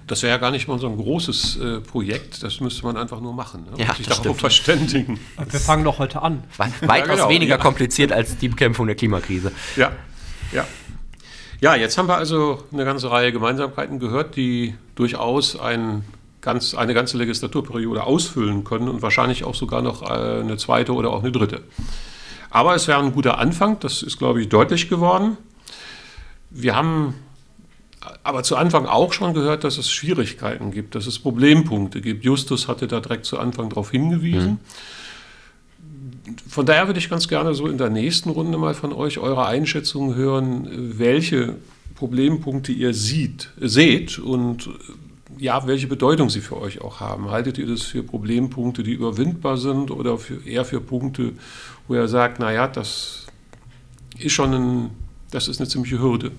[0.06, 3.20] Das wäre ja gar nicht mal so ein großes äh, Projekt, das müsste man einfach
[3.20, 3.82] nur machen ne?
[3.82, 4.40] ja, und sich darauf stimmt.
[4.40, 5.20] verständigen.
[5.50, 6.44] Wir fangen doch heute an.
[6.58, 7.62] We weitaus ja, genau, weniger ja.
[7.62, 9.50] kompliziert als die Bekämpfung der Klimakrise.
[9.76, 9.92] Ja,
[10.52, 10.66] ja.
[11.60, 16.04] Ja, jetzt haben wir also eine ganze Reihe Gemeinsamkeiten gehört, die durchaus ein
[16.44, 21.10] ganz, eine ganze Legislaturperiode ausfüllen können und wahrscheinlich auch sogar noch äh, eine zweite oder
[21.10, 21.62] auch eine dritte.
[22.50, 25.38] Aber es wäre ein guter Anfang, das ist, glaube ich, deutlich geworden.
[26.50, 27.14] Wir haben
[28.22, 32.24] aber zu Anfang auch schon gehört, dass es Schwierigkeiten gibt, dass es Problempunkte gibt.
[32.24, 34.60] Justus hatte da direkt zu Anfang darauf hingewiesen.
[36.26, 36.38] Mhm.
[36.48, 39.46] Von daher würde ich ganz gerne so in der nächsten Runde mal von euch eure
[39.46, 41.56] Einschätzung hören, welche
[41.94, 44.68] Problempunkte ihr sieht, seht und
[45.38, 47.30] ja, welche Bedeutung sie für euch auch haben.
[47.30, 51.32] Haltet ihr das für Problempunkte, die überwindbar sind oder für, eher für Punkte,
[51.88, 53.26] wo ihr sagt, naja, das
[54.18, 54.90] ist schon ein,
[55.30, 56.32] das ist eine ziemliche Hürde?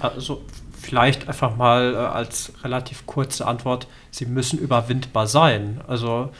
[0.00, 0.42] Also
[0.80, 5.80] vielleicht einfach mal äh, als relativ kurze Antwort, sie müssen überwindbar sein.
[5.86, 6.30] Also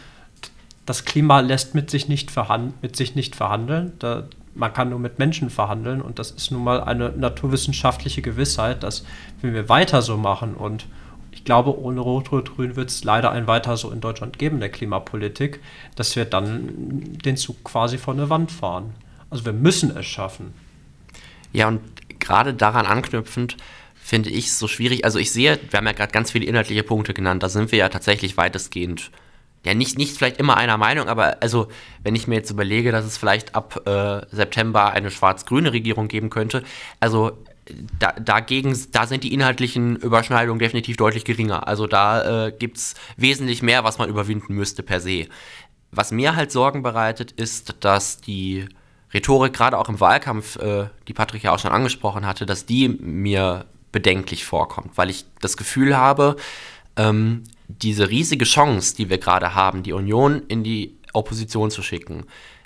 [0.87, 3.93] das Klima lässt mit sich nicht, verhand mit sich nicht verhandeln.
[3.99, 8.83] Da, man kann nur mit Menschen verhandeln und das ist nun mal eine naturwissenschaftliche Gewissheit,
[8.83, 9.05] dass
[9.41, 10.87] wenn wir weiter so machen und
[11.33, 15.61] ich glaube, ohne Rot-Rot-Grün wird es leider ein weiter so in Deutschland geben, der Klimapolitik,
[15.95, 18.93] dass wir dann den Zug quasi vor eine Wand fahren.
[19.31, 20.53] Also wir müssen es schaffen.
[21.53, 21.81] Ja, und
[22.19, 23.57] gerade daran anknüpfend
[23.95, 25.05] finde ich es so schwierig.
[25.05, 27.79] Also ich sehe, wir haben ja gerade ganz viele inhaltliche Punkte genannt, da sind wir
[27.79, 29.11] ja tatsächlich weitestgehend
[29.65, 31.69] ja, nicht, nicht vielleicht immer einer Meinung, aber also,
[32.03, 36.31] wenn ich mir jetzt überlege, dass es vielleicht ab äh, September eine schwarz-grüne Regierung geben
[36.31, 36.63] könnte,
[36.99, 37.33] also
[37.99, 41.69] da, dagegen, da sind die inhaltlichen Überschneidungen definitiv deutlich geringer.
[41.69, 45.27] Also da äh, gibt es wesentlich mehr, was man überwinden müsste per se.
[45.93, 48.67] Was mir halt Sorgen bereitet, ist, dass die
[49.13, 52.89] Rhetorik, gerade auch im Wahlkampf, äh, die Patrick ja auch schon angesprochen hatte, dass die
[52.89, 56.37] mir bedenklich vorkommt, weil ich das Gefühl habe,
[56.97, 57.45] ähm,
[57.79, 62.25] diese riesige Chance, die wir gerade haben, die Union in die Opposition zu schicken,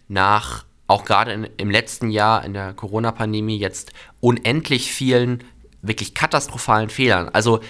[0.09, 5.43] nach auch gerade im letzten Jahr in der Corona-Pandemie jetzt unendlich vielen
[5.81, 7.31] wirklich katastrophalen Fehlern.
[7.31, 7.61] Also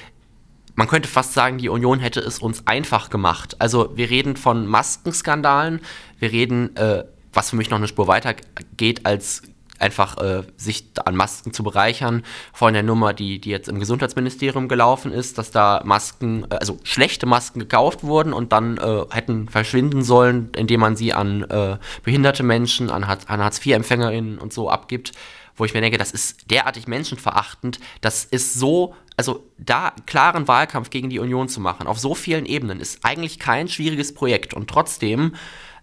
[0.75, 3.61] man könnte fast sagen, die Union hätte es uns einfach gemacht.
[3.61, 5.81] Also wir reden von Maskenskandalen,
[6.19, 8.35] wir reden äh, was für mich noch eine Spur weiter
[8.77, 9.43] geht, als
[9.79, 12.23] einfach äh, sich an Masken zu bereichern.
[12.53, 16.79] Von der Nummer, die, die jetzt im Gesundheitsministerium gelaufen ist, dass da Masken, äh, also
[16.83, 21.79] schlechte Masken gekauft wurden und dann äh, hätten verschwinden sollen, indem man sie an äh,
[22.03, 25.13] behinderte Menschen, an, an Hartz-IV-EmpfängerInnen und so abgibt.
[25.57, 30.91] Wo ich mir denke, das ist derartig menschenverachtend, das ist so, also da klaren Wahlkampf
[30.91, 34.53] gegen die Union zu machen, auf so vielen Ebenen, ist eigentlich kein schwieriges Projekt.
[34.53, 35.37] Und trotzdem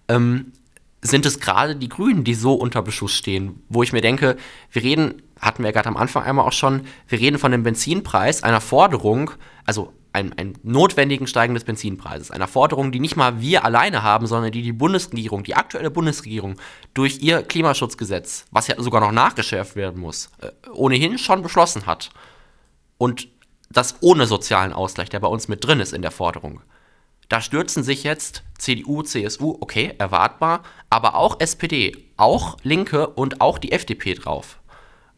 [0.10, 0.52] ähm,
[1.02, 4.38] sind es gerade die Grünen, die so unter Beschuss stehen, wo ich mir denke,
[4.72, 8.44] wir reden, hatten wir gerade am Anfang einmal auch schon, wir reden von dem Benzinpreis,
[8.44, 9.32] einer Forderung,
[9.66, 14.28] also ein, ein notwendigen Steigen des Benzinpreises, einer Forderung, die nicht mal wir alleine haben,
[14.28, 16.58] sondern die die Bundesregierung, die aktuelle Bundesregierung
[16.94, 22.10] durch ihr Klimaschutzgesetz, was ja sogar noch nachgeschärft werden muss, äh, ohnehin schon beschlossen hat.
[22.98, 23.30] Und
[23.70, 26.62] das ohne sozialen Ausgleich, der bei uns mit drin ist in der Forderung.
[27.32, 33.58] Da stürzen sich jetzt CDU, CSU, okay, erwartbar, aber auch SPD, auch Linke und auch
[33.58, 34.60] die FDP drauf.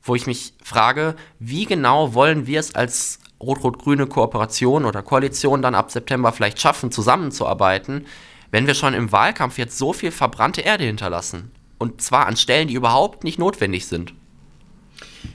[0.04, 5.74] Wo ich mich frage, wie genau wollen wir es als rot-rot-grüne Kooperation oder Koalition dann
[5.74, 8.06] ab September vielleicht schaffen, zusammenzuarbeiten,
[8.52, 11.50] wenn wir schon im Wahlkampf jetzt so viel verbrannte Erde hinterlassen?
[11.80, 14.14] Und zwar an Stellen, die überhaupt nicht notwendig sind.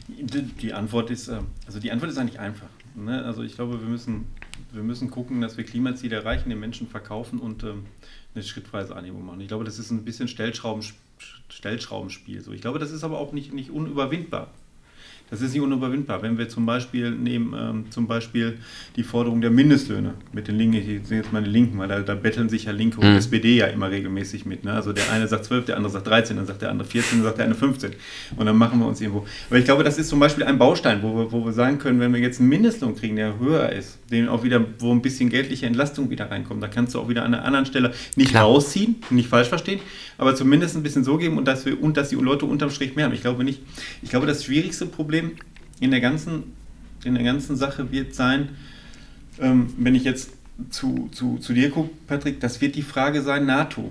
[0.07, 2.69] Die Antwort ist, äh, also die Antwort ist eigentlich einfach.
[2.95, 3.25] Ne?
[3.25, 4.27] Also ich glaube, wir müssen
[4.73, 7.87] wir müssen gucken, dass wir Klimaziele erreichen, den Menschen verkaufen und ähm,
[8.35, 9.41] eine schrittweise Anhebung machen.
[9.41, 10.83] Ich glaube, das ist ein bisschen Stellschrauben,
[11.49, 12.41] Stellschraubenspiel.
[12.43, 12.53] So.
[12.53, 14.53] Ich glaube, das ist aber auch nicht, nicht unüberwindbar.
[15.31, 16.23] Das ist nicht unüberwindbar.
[16.23, 18.59] Wenn wir zum Beispiel nehmen, ähm, zum Beispiel
[18.97, 22.15] die Forderung der Mindestlöhne mit den Linken, ich sehe jetzt meine Linken, weil da, da
[22.15, 23.17] betteln sich ja Linke und mhm.
[23.17, 24.65] SPD ja immer regelmäßig mit.
[24.65, 24.73] Ne?
[24.73, 27.25] Also der eine sagt 12, der andere sagt 13, dann sagt der andere 14, dann
[27.25, 27.93] sagt der eine 15.
[28.37, 29.27] Und dann machen wir uns irgendwo.
[29.51, 32.01] Aber ich glaube, das ist zum Beispiel ein Baustein, wo wir, wo wir sagen können,
[32.01, 35.29] wenn wir jetzt einen Mindestlohn kriegen, der höher ist, den auch wieder, wo ein bisschen
[35.29, 38.45] geldliche Entlastung wieder reinkommt, da kannst du auch wieder an einer anderen Stelle nicht Klar.
[38.45, 39.81] rausziehen, nicht falsch verstehen,
[40.17, 42.97] aber zumindest ein bisschen so geben und dass wir und dass die Leute unterm Strich
[42.97, 43.15] mehr haben.
[43.15, 43.61] Ich glaube nicht.
[44.03, 45.37] Ich glaube, das schwierigste Problem Problem
[45.81, 46.53] in der ganzen,
[47.05, 48.51] in der ganzen Sache wird sein,
[49.41, 50.33] ähm, wenn ich jetzt
[50.71, 53.91] zu, zu, zu dir gucke, Patrick, das wird die Frage sein, NATO.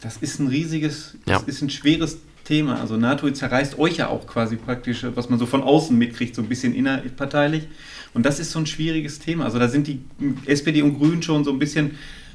[0.00, 1.38] Das ist ein riesiges, ja.
[1.38, 2.80] das ist ein schweres Thema.
[2.80, 6.42] Also NATO zerreißt euch ja auch quasi praktisch, was man so von außen mitkriegt, so
[6.42, 7.68] ein bisschen innerparteilich.
[8.14, 9.44] Und das ist so ein schwieriges Thema.
[9.44, 10.00] Also da sind die
[10.46, 11.92] SPD und Grünen schon so ein bisschen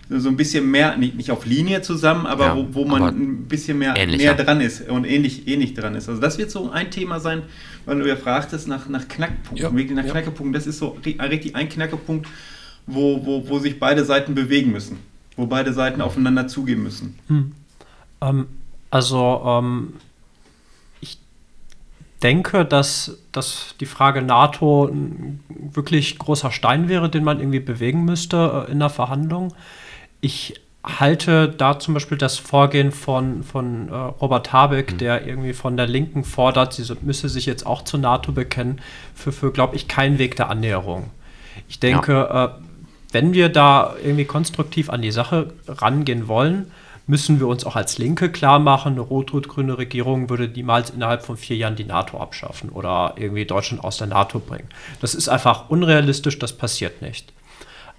[0.09, 3.45] so ein bisschen mehr, nicht, nicht auf Linie zusammen, aber ja, wo, wo man ein
[3.47, 6.07] bisschen mehr näher dran ist und ähnlich, ähnlich dran ist.
[6.07, 7.43] Also das wird so ein Thema sein,
[7.85, 10.11] weil du ja fragtest nach, nach Knackpunkten, ja, wirklich nach ja.
[10.11, 10.53] Knackpunkten.
[10.53, 12.27] Das ist so richtig ein Knackpunkt,
[12.85, 14.97] wo, wo, wo sich beide Seiten bewegen müssen,
[15.35, 17.19] wo beide Seiten aufeinander zugehen müssen.
[17.27, 17.51] Hm.
[18.21, 18.47] Ähm,
[18.89, 19.93] also ähm,
[22.23, 28.05] denke, dass, dass die Frage NATO ein wirklich großer Stein wäre, den man irgendwie bewegen
[28.05, 29.53] müsste äh, in der Verhandlung.
[30.21, 34.97] Ich halte da zum Beispiel das Vorgehen von, von äh, Robert Habeck, mhm.
[34.97, 38.81] der irgendwie von der Linken fordert, sie müsse sich jetzt auch zur NATO bekennen,
[39.13, 41.11] für, für glaube ich, keinen Weg der Annäherung.
[41.67, 42.45] Ich denke, ja.
[42.45, 42.49] äh,
[43.11, 46.71] wenn wir da irgendwie konstruktiv an die Sache rangehen wollen,
[47.07, 51.37] müssen wir uns auch als Linke klar machen, eine rot-rot-grüne Regierung würde niemals innerhalb von
[51.37, 54.67] vier Jahren die NATO abschaffen oder irgendwie Deutschland aus der NATO bringen.
[54.99, 57.31] Das ist einfach unrealistisch, das passiert nicht.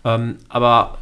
[0.04, 0.98] Ähm, aber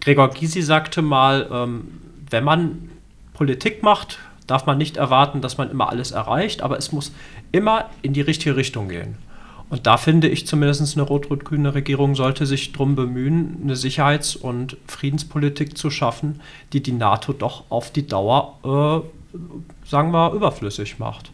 [0.00, 2.90] Gregor Gysi sagte mal, ähm, wenn man
[3.34, 7.12] Politik macht, darf man nicht erwarten, dass man immer alles erreicht, aber es muss
[7.50, 9.16] immer in die richtige Richtung gehen.
[9.72, 14.76] Und da finde ich zumindest eine rot-rot-grüne Regierung sollte sich darum bemühen, eine Sicherheits- und
[14.86, 16.42] Friedenspolitik zu schaffen,
[16.74, 19.38] die die NATO doch auf die Dauer, äh,
[19.88, 21.32] sagen wir, überflüssig macht.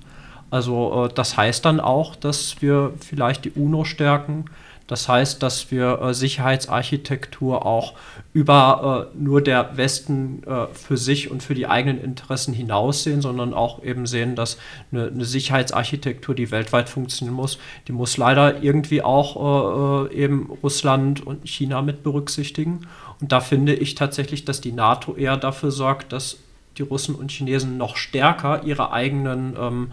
[0.52, 4.44] Also äh, das heißt dann auch, dass wir vielleicht die UNO stärken,
[4.88, 7.92] das heißt, dass wir äh, Sicherheitsarchitektur auch
[8.32, 13.20] über äh, nur der Westen äh, für sich und für die eigenen Interessen hinaus sehen,
[13.20, 14.56] sondern auch eben sehen, dass
[14.90, 20.50] eine, eine Sicherheitsarchitektur, die weltweit funktionieren muss, die muss leider irgendwie auch äh, äh, eben
[20.62, 22.86] Russland und China mit berücksichtigen.
[23.20, 26.38] Und da finde ich tatsächlich, dass die NATO eher dafür sorgt, dass
[26.78, 29.92] die Russen und Chinesen noch stärker ihre eigenen ähm,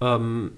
[0.00, 0.52] ähm,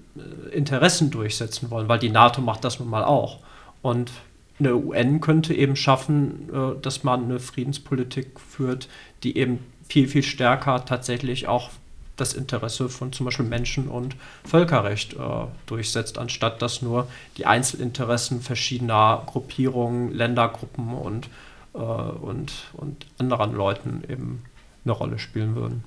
[0.51, 3.39] Interessen durchsetzen wollen, weil die NATO macht das nun mal auch.
[3.81, 4.11] Und
[4.59, 8.89] eine UN könnte eben schaffen, äh, dass man eine Friedenspolitik führt,
[9.23, 11.71] die eben viel, viel stärker tatsächlich auch
[12.17, 15.17] das Interesse von zum Beispiel Menschen- und Völkerrecht äh,
[15.65, 21.29] durchsetzt, anstatt dass nur die Einzelinteressen verschiedener Gruppierungen, Ländergruppen und,
[21.73, 24.43] äh, und, und anderen Leuten eben
[24.83, 25.83] eine Rolle spielen würden.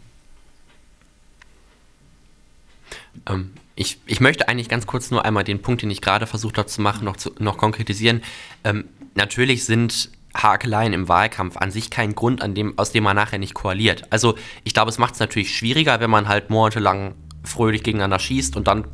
[3.26, 6.58] Ähm, ich, ich möchte eigentlich ganz kurz nur einmal den Punkt, den ich gerade versucht
[6.58, 8.22] habe zu machen, noch, zu, noch konkretisieren.
[8.64, 13.16] Ähm, natürlich sind Hakeleien im Wahlkampf an sich kein Grund, an dem, aus dem man
[13.16, 14.04] nachher nicht koaliert.
[14.10, 18.56] Also ich glaube, es macht es natürlich schwieriger, wenn man halt monatelang fröhlich gegeneinander schießt
[18.56, 18.86] und dann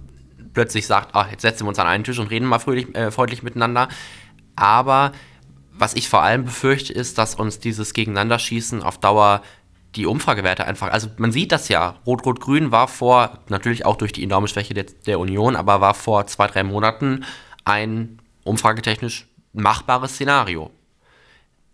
[0.54, 3.11] plötzlich sagt, ach, jetzt setzen wir uns an einen Tisch und reden mal fröhlich, äh,
[3.11, 3.88] freundlich miteinander.
[4.57, 5.12] Aber
[5.72, 9.42] was ich vor allem befürchte, ist, dass uns dieses Gegeneinanderschießen auf Dauer
[9.96, 14.22] die Umfragewerte einfach, also man sieht das ja, Rot-Rot-Grün war vor, natürlich auch durch die
[14.22, 17.24] enorme Schwäche der, der Union, aber war vor zwei, drei Monaten
[17.64, 20.70] ein umfragetechnisch machbares Szenario.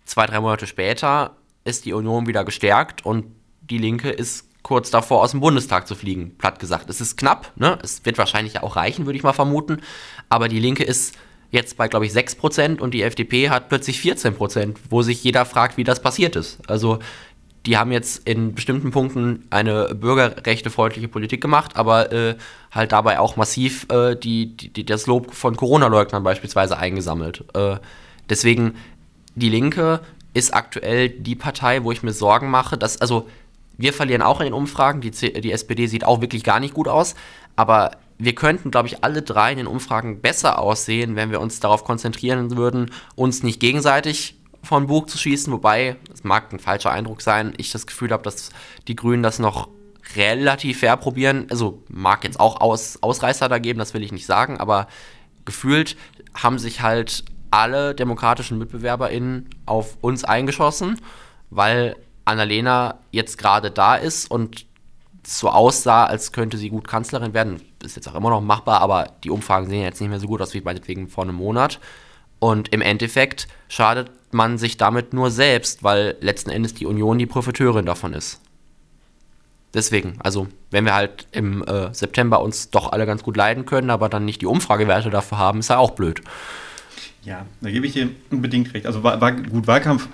[0.05, 3.27] Zwei, drei Monate später ist die Union wieder gestärkt und
[3.63, 6.89] die Linke ist kurz davor, aus dem Bundestag zu fliegen, platt gesagt.
[6.91, 7.79] Es ist knapp, ne?
[7.83, 9.83] es wird wahrscheinlich auch reichen, würde ich mal vermuten,
[10.29, 11.17] aber die Linke ist
[11.51, 15.77] jetzt bei, glaube ich, 6% und die FDP hat plötzlich 14%, wo sich jeder fragt,
[15.77, 16.59] wie das passiert ist.
[16.69, 16.99] Also
[17.67, 22.37] die haben jetzt in bestimmten Punkten eine bürgerrechtefreundliche Politik gemacht, aber äh,
[22.71, 27.45] halt dabei auch massiv äh, die, die, das Lob von Corona-Leugnern beispielsweise eingesammelt.
[27.55, 27.77] Äh,
[28.29, 28.75] deswegen,
[29.35, 30.01] die Linke
[30.35, 33.29] ist aktuell die Partei, wo ich mir Sorgen mache, dass, also
[33.79, 36.89] wir verlieren auch in den Umfragen, die, die SPD sieht auch wirklich gar nicht gut
[36.89, 37.15] aus,
[37.57, 41.61] aber wir könnten, glaube ich, alle drei in den Umfragen besser aussehen, wenn wir uns
[41.61, 46.91] darauf konzentrieren würden, uns nicht gegenseitig von Bug zu schießen, wobei, es mag ein falscher
[46.91, 48.51] Eindruck sein, ich das Gefühl habe, dass
[48.89, 49.69] die Grünen das noch
[50.17, 51.47] relativ fair probieren.
[51.51, 54.89] Also mag jetzt auch Aus, Ausreißer da geben, das will ich nicht sagen, aber
[55.45, 55.97] gefühlt
[56.35, 61.01] haben sich halt alle demokratischen MitbewerberInnen auf uns eingeschossen,
[61.51, 64.67] weil Annalena jetzt gerade da ist und
[65.27, 67.63] so aussah, als könnte sie gut Kanzlerin werden.
[67.83, 70.43] Ist jetzt auch immer noch machbar, aber die Umfragen sehen jetzt nicht mehr so gut
[70.43, 71.81] aus wie meinetwegen vor einem Monat.
[72.45, 77.25] Und im Endeffekt schadet man sich damit nur selbst, weil letzten Endes die Union die
[77.25, 78.39] Profiteurin davon ist.
[79.73, 83.89] Deswegen, also wenn wir halt im äh, September uns doch alle ganz gut leiden können,
[83.89, 86.21] aber dann nicht die Umfragewerte dafür haben, ist ja auch blöd.
[87.23, 88.85] Ja, da gebe ich dir unbedingt recht.
[88.85, 90.07] Also war, war gut, Wahlkampf,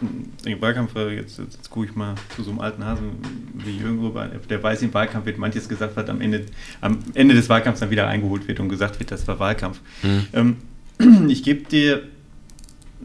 [0.60, 3.10] Wahlkampf, äh, jetzt, jetzt, jetzt gucke ich mal zu so einem alten Hasen
[3.54, 6.46] wie Jürgen rüber, der weiß, im Wahlkampf wird manches gesagt, was am Ende,
[6.80, 9.80] am Ende des Wahlkampfs dann wieder eingeholt wird und gesagt wird, das war Wahlkampf.
[10.02, 10.26] Hm.
[10.32, 10.56] Ähm,
[11.28, 12.04] ich gebe dir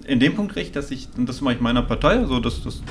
[0.05, 2.81] in dem Punkt recht, dass ich, und das mache ich meiner Partei, also das, das,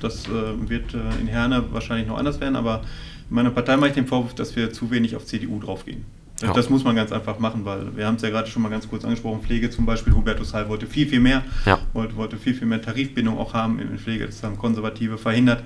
[0.00, 2.82] das äh, wird äh, in Herne wahrscheinlich noch anders werden, aber
[3.28, 6.04] in meiner Partei mache ich den Vorwurf, dass wir zu wenig auf CDU draufgehen.
[6.42, 6.54] Ja.
[6.54, 8.88] Das muss man ganz einfach machen, weil wir haben es ja gerade schon mal ganz
[8.88, 11.78] kurz angesprochen, Pflege zum Beispiel, Hubertus Heil wollte viel, viel mehr, ja.
[11.92, 15.62] wollte, wollte viel, viel mehr Tarifbindung auch haben in Pflege, das haben Konservative verhindert.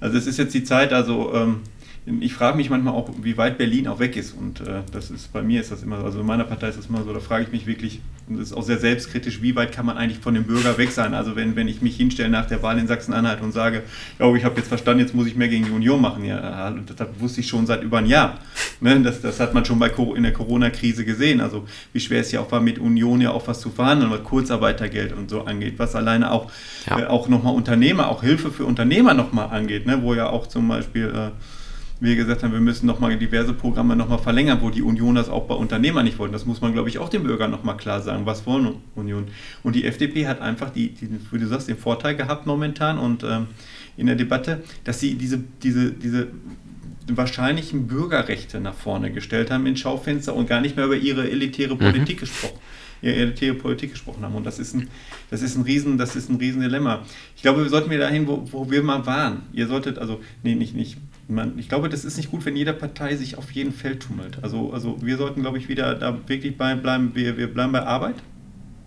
[0.00, 1.60] Also es ist jetzt die Zeit, also ähm,
[2.20, 4.32] ich frage mich manchmal auch, wie weit Berlin auch weg ist.
[4.32, 6.86] Und äh, das ist bei mir ist das immer, also in meiner Partei ist das
[6.86, 9.72] immer so, da frage ich mich wirklich, und das ist auch sehr selbstkritisch, wie weit
[9.72, 11.14] kann man eigentlich von dem Bürger weg sein?
[11.14, 13.82] Also wenn, wenn ich mich hinstelle nach der Wahl in Sachsen-Anhalt und sage,
[14.20, 16.24] ja, ich habe jetzt verstanden, jetzt muss ich mehr gegen die Union machen.
[16.24, 18.38] Ja, das wusste ich schon seit über ein Jahr.
[18.80, 19.00] Ne?
[19.00, 21.40] Das, das hat man schon bei, in der Corona-Krise gesehen.
[21.40, 24.22] Also wie schwer es ja auch war, mit Union ja auch was zu verhandeln, was
[24.22, 26.52] Kurzarbeitergeld und so angeht, was alleine auch,
[26.88, 27.00] ja.
[27.00, 30.02] äh, auch nochmal Unternehmer, auch Hilfe für Unternehmer nochmal angeht, ne?
[30.02, 31.06] wo ja auch zum Beispiel...
[31.06, 31.30] Äh,
[31.98, 35.46] wir gesagt haben, wir müssen nochmal diverse Programme nochmal verlängern, wo die Union das auch
[35.46, 36.32] bei Unternehmern nicht wollten.
[36.32, 38.26] Das muss man, glaube ich, auch den Bürgern nochmal klar sagen.
[38.26, 39.28] Was wollen Union?
[39.62, 43.24] Und die FDP hat einfach, die, die, wie du sagst, den Vorteil gehabt momentan und
[43.24, 43.46] ähm,
[43.96, 46.28] in der Debatte, dass sie diese, diese, diese
[47.08, 51.74] wahrscheinlichen Bürgerrechte nach vorne gestellt haben in Schaufenster und gar nicht mehr über ihre elitäre
[51.74, 51.78] mhm.
[51.78, 52.20] Politik mhm.
[52.20, 52.58] gesprochen
[53.02, 54.34] ihre elitäre Politik gesprochen haben.
[54.34, 54.88] Und das ist ein,
[55.30, 57.02] das ist ein Riesen, das ist ein Riesendilemma.
[57.36, 59.42] Ich glaube, wir sollten wir dahin, wo, wo wir mal waren.
[59.52, 60.96] Ihr solltet, also, nee, nicht, nicht,
[61.28, 64.38] man, ich glaube, das ist nicht gut, wenn jede Partei sich auf jeden Feld tummelt.
[64.42, 67.12] Also, also wir sollten, glaube ich, wieder da wirklich bei bleiben.
[67.14, 68.16] Wir, wir bleiben bei Arbeit.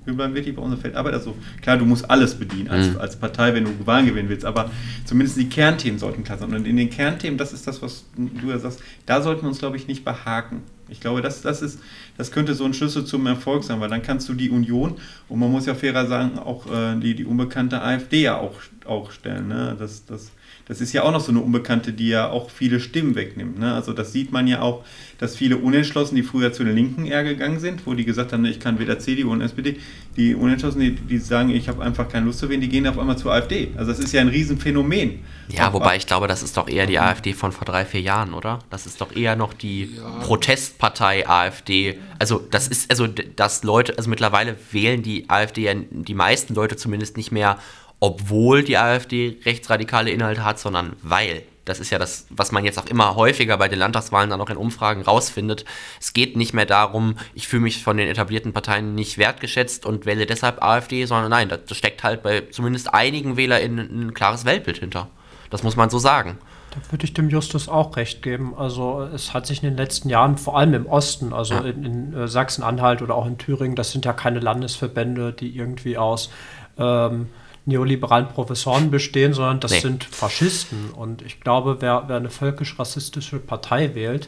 [0.05, 1.13] Wir bleiben wirklich bei unserem Feld Arbeit.
[1.13, 2.97] Also klar, du musst alles bedienen als, mhm.
[2.97, 4.71] als Partei, wenn du Wahlen gewinnen willst, aber
[5.05, 6.53] zumindest die Kernthemen sollten klar sein.
[6.53, 9.59] Und in den Kernthemen, das ist das, was du ja sagst, da sollten wir uns,
[9.59, 10.63] glaube ich, nicht behaken.
[10.87, 11.79] Ich glaube, das, das, ist,
[12.17, 14.95] das könnte so ein Schlüssel zum Erfolg sein, weil dann kannst du die Union
[15.27, 19.11] und man muss ja fairer sagen, auch äh, die, die unbekannte AfD ja auch, auch
[19.11, 19.47] stellen.
[19.49, 19.75] Ne?
[19.77, 20.31] Das, das,
[20.69, 23.57] das ist ja auch noch so eine Unbekannte, die ja auch viele Stimmen wegnimmt.
[23.57, 23.73] Ne?
[23.73, 24.85] Also das sieht man ja auch,
[25.17, 28.45] dass viele Unentschlossen, die früher zu den Linken eher gegangen sind, wo die gesagt haben,
[28.45, 29.77] ich kann weder CDU und SPD,
[30.15, 32.99] die Unentschlossen, die, die sagen, ich habe einfach keine Lust zu wählen, die gehen auf
[32.99, 33.69] einmal zur AfD.
[33.77, 35.19] Also das ist ja ein Riesenphänomen.
[35.47, 38.35] Ja, wobei ich glaube, das ist doch eher die AfD von vor drei, vier Jahren,
[38.35, 38.59] oder?
[38.69, 40.19] Das ist doch eher noch die ja.
[40.19, 41.97] Protestpartei AfD.
[42.19, 46.75] Also das ist, also dass Leute, also mittlerweile wählen die AfD ja die meisten Leute
[46.75, 47.57] zumindest nicht mehr
[47.99, 51.43] obwohl die AfD rechtsradikale Inhalte hat, sondern weil.
[51.65, 54.49] Das ist ja das, was man jetzt auch immer häufiger bei den Landtagswahlen dann auch
[54.49, 55.65] in Umfragen rausfindet.
[55.99, 60.07] Es geht nicht mehr darum, ich fühle mich von den etablierten Parteien nicht wertgeschätzt und
[60.07, 64.79] wähle deshalb AfD, sondern nein, da steckt halt bei zumindest einigen WählerInnen ein klares Weltbild
[64.79, 65.09] hinter.
[65.51, 66.39] Das muss man so sagen.
[66.71, 68.55] Da würde ich dem Justus auch recht geben.
[68.55, 71.61] Also es hat sich in den letzten Jahren, vor allem im Osten, also ja.
[71.61, 75.97] in, in äh, Sachsen-Anhalt oder auch in Thüringen, das sind ja keine Landesverbände, die irgendwie
[75.97, 76.31] aus
[76.77, 77.29] ähm,
[77.69, 79.79] neoliberalen Professoren bestehen, sondern das Nee.
[79.79, 80.89] sind Faschisten.
[80.91, 84.27] Und ich glaube, wer, wer eine völkisch-rassistische Partei wählt,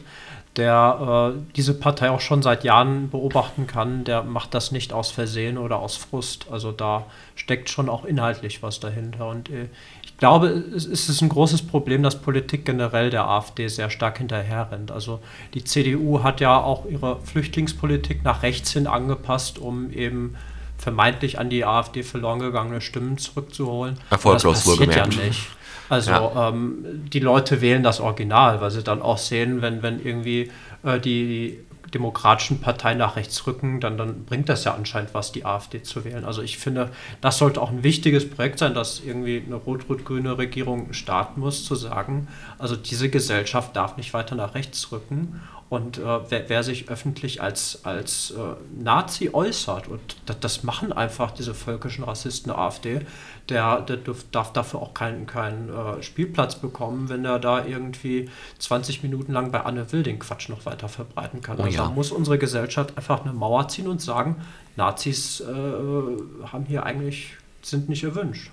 [0.56, 5.10] der äh, diese Partei auch schon seit Jahren beobachten kann, der macht das nicht aus
[5.10, 6.46] Versehen oder aus Frust.
[6.50, 7.06] Also da
[7.36, 9.28] steckt schon auch inhaltlich was dahinter.
[9.28, 9.68] Und äh,
[10.04, 14.18] ich glaube, es, es ist ein großes Problem, dass Politik generell der AfD sehr stark
[14.18, 14.90] hinterherrennt.
[14.90, 15.20] Also
[15.54, 20.36] die CDU hat ja auch ihre Flüchtlingspolitik nach rechts hin angepasst, um eben
[20.82, 23.98] vermeintlich an die AfD verloren gegangene Stimmen zurückzuholen.
[24.10, 25.24] Erfolglos das passiert ja wohlgemerkt.
[25.24, 25.48] nicht.
[25.88, 26.48] Also Ja.
[26.48, 30.50] ähm, die Leute wählen das Original, weil sie dann auch sehen, wenn, wenn irgendwie
[30.82, 31.58] äh, die
[31.94, 36.04] demokratischen Parteien nach rechts rücken, dann, dann bringt das ja anscheinend was, die AfD zu
[36.04, 36.24] wählen.
[36.24, 40.92] Also ich finde, das sollte auch ein wichtiges Projekt sein, dass irgendwie eine rot-rot-grüne Regierung
[40.94, 42.28] starten muss, zu sagen,
[42.58, 45.40] also diese Gesellschaft darf nicht weiter nach rechts rücken.
[45.72, 50.92] Und äh, wer, wer sich öffentlich als, als äh, Nazi äußert, und das, das machen
[50.92, 53.00] einfach diese völkischen Rassisten der AfD,
[53.48, 58.28] der, der dürf, darf dafür auch keinen, keinen äh, Spielplatz bekommen, wenn er da irgendwie
[58.58, 61.56] 20 Minuten lang bei Anne Will den Quatsch noch weiter verbreiten kann.
[61.58, 61.84] Oh also ja.
[61.84, 64.42] da muss unsere Gesellschaft einfach eine Mauer ziehen und sagen,
[64.76, 68.50] Nazis äh, haben hier eigentlich, sind nicht erwünscht.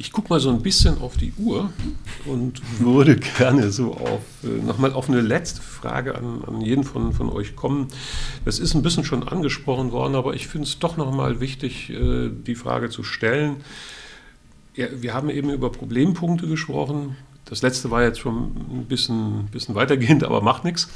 [0.00, 1.72] Ich gucke mal so ein bisschen auf die Uhr
[2.24, 7.12] und würde gerne so auf äh, nochmal auf eine letzte Frage an, an jeden von,
[7.12, 7.88] von euch kommen.
[8.44, 12.30] Das ist ein bisschen schon angesprochen worden, aber ich finde es doch nochmal wichtig, äh,
[12.30, 13.56] die Frage zu stellen.
[14.76, 17.16] Ja, wir haben eben über Problempunkte gesprochen.
[17.44, 20.88] Das letzte war jetzt schon ein bisschen, bisschen weitergehend, aber macht nichts.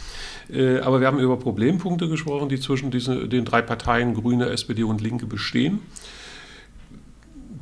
[0.48, 4.84] Äh, Aber wir haben über Problempunkte gesprochen, die zwischen diesen, den drei Parteien Grüne, SPD
[4.84, 5.80] und Linke bestehen.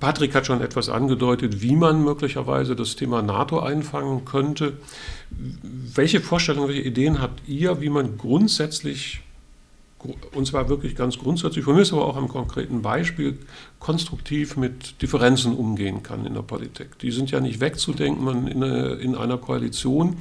[0.01, 4.79] Patrick hat schon etwas angedeutet, wie man möglicherweise das Thema NATO einfangen könnte.
[5.95, 9.21] Welche Vorstellungen, welche Ideen habt ihr, wie man grundsätzlich,
[10.35, 13.39] und zwar wirklich ganz grundsätzlich, von mir ist aber auch am konkreten Beispiel,
[13.79, 16.99] konstruktiv mit Differenzen umgehen kann in der Politik?
[17.01, 20.17] Die sind ja nicht wegzudenken man in, einer- in einer Koalition,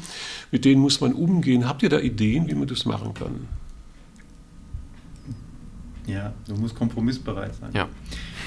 [0.51, 1.67] mit denen muss man umgehen.
[1.67, 3.47] Habt ihr da Ideen, wie man das machen kann?
[6.05, 7.69] Ja, du musst kompromissbereit sein.
[7.73, 7.87] Ja.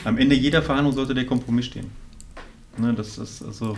[0.05, 1.91] Am Ende jeder Verhandlung sollte der Kompromiss stehen.
[2.79, 3.77] Ne, das ist also,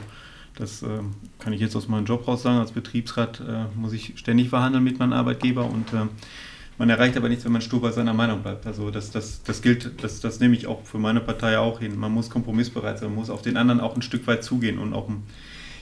[0.56, 2.58] das ähm, kann ich jetzt aus meinem Job raus sagen.
[2.58, 6.10] Als Betriebsrat äh, muss ich ständig verhandeln mit meinem Arbeitgeber und ähm,
[6.78, 8.66] man erreicht aber nichts, wenn man stur bei seiner Meinung bleibt.
[8.66, 11.98] Also das, das, das gilt, das, das nehme ich auch für meine Partei auch hin.
[11.98, 14.92] Man muss kompromissbereit sein, man muss auf den anderen auch ein Stück weit zugehen und
[14.92, 15.08] auch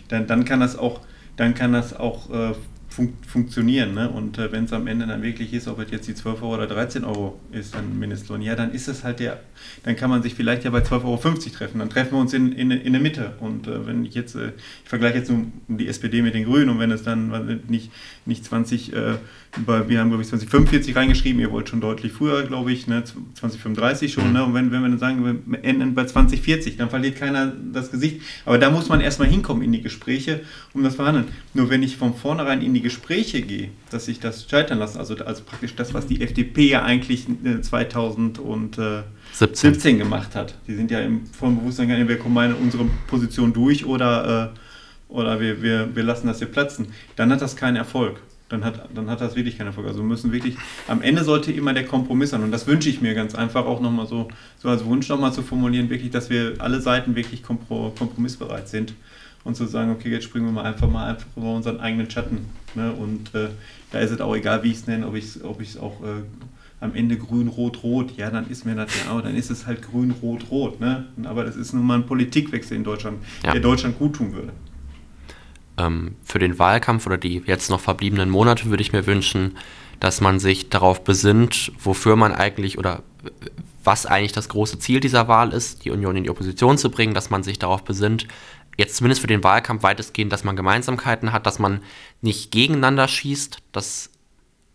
[0.08, 1.00] dann, dann kann das auch,
[1.36, 2.54] dann kann das auch äh,
[2.92, 3.94] fun funktionieren.
[3.94, 4.08] Ne?
[4.10, 6.54] Und äh, wenn es am Ende dann wirklich ist, ob es jetzt die 12 Euro
[6.54, 9.40] oder 13 Euro ist, dann Mindestlohn, ja, dann ist es halt der,
[9.84, 11.16] dann kann man sich vielleicht ja bei 12,50 Euro
[11.56, 11.78] treffen.
[11.78, 13.32] Dann treffen wir uns in, in, in der Mitte.
[13.40, 16.68] Und äh, wenn ich jetzt, äh, ich vergleiche jetzt nur die SPD mit den Grünen
[16.68, 17.90] und wenn es dann nicht,
[18.26, 19.14] nicht 20, äh,
[19.66, 23.04] bei, wir haben glaube ich 2045 reingeschrieben, ihr wollt schon deutlich früher, glaube ich, ne?
[23.04, 24.32] 2035 schon.
[24.32, 24.44] Ne?
[24.44, 28.20] Und wenn, wenn wir dann sagen, wir enden bei 2040, dann verliert keiner das Gesicht.
[28.44, 30.40] Aber da muss man erstmal hinkommen in die Gespräche,
[30.74, 31.28] um das verhandeln.
[31.54, 35.14] Nur wenn ich von vornherein in die Gespräche gehe, dass sich das scheitern lassen, also,
[35.16, 39.98] also praktisch das, was die FDP ja eigentlich äh, 2017 17.
[39.98, 40.54] gemacht hat.
[40.66, 44.52] Die sind ja im vollen Bewusstsein, gegangen, wir kommen mal in unsere Position durch oder,
[44.54, 46.88] äh, oder wir, wir, wir lassen das hier platzen.
[47.16, 48.20] Dann hat das keinen Erfolg.
[48.52, 49.86] Dann hat, dann hat das wirklich keinen Erfolg.
[49.86, 50.56] Also wir müssen wirklich,
[50.86, 52.42] am Ende sollte immer der Kompromiss sein.
[52.42, 54.28] Und das wünsche ich mir ganz einfach auch nochmal so,
[54.58, 58.92] so als Wunsch nochmal zu formulieren, wirklich, dass wir alle Seiten wirklich kompro, kompromissbereit sind.
[59.44, 62.46] Und zu sagen, okay, jetzt springen wir mal einfach mal einfach über unseren eigenen Schatten.
[62.76, 62.92] Ne?
[62.92, 63.48] Und äh,
[63.90, 66.00] da ist es auch egal, wie ich es nenne, ob ich es ob ich's auch
[66.02, 66.22] äh,
[66.80, 68.16] am Ende grün, rot, rot.
[68.16, 70.80] Ja, dann ist mir das ja, aber dann ist es halt grün, rot, rot.
[70.80, 71.06] Ne?
[71.24, 73.52] Aber das ist nun mal ein Politikwechsel in Deutschland, Ja.
[73.52, 74.52] der Deutschland gut tun würde.
[75.78, 79.56] ähm, für den Wahlkampf oder die jetzt noch verbliebenen Monate würde ich mir wünschen,
[80.00, 83.02] dass man sich darauf besinnt, wofür man eigentlich oder
[83.84, 87.14] was eigentlich das große Ziel dieser Wahl ist, die Union in die Opposition zu bringen,
[87.14, 88.26] dass man sich darauf besinnt,
[88.76, 91.82] jetzt zumindest für den Wahlkampf weitestgehend, dass man Gemeinsamkeiten hat, dass man
[92.20, 94.10] nicht gegeneinander schießt, dass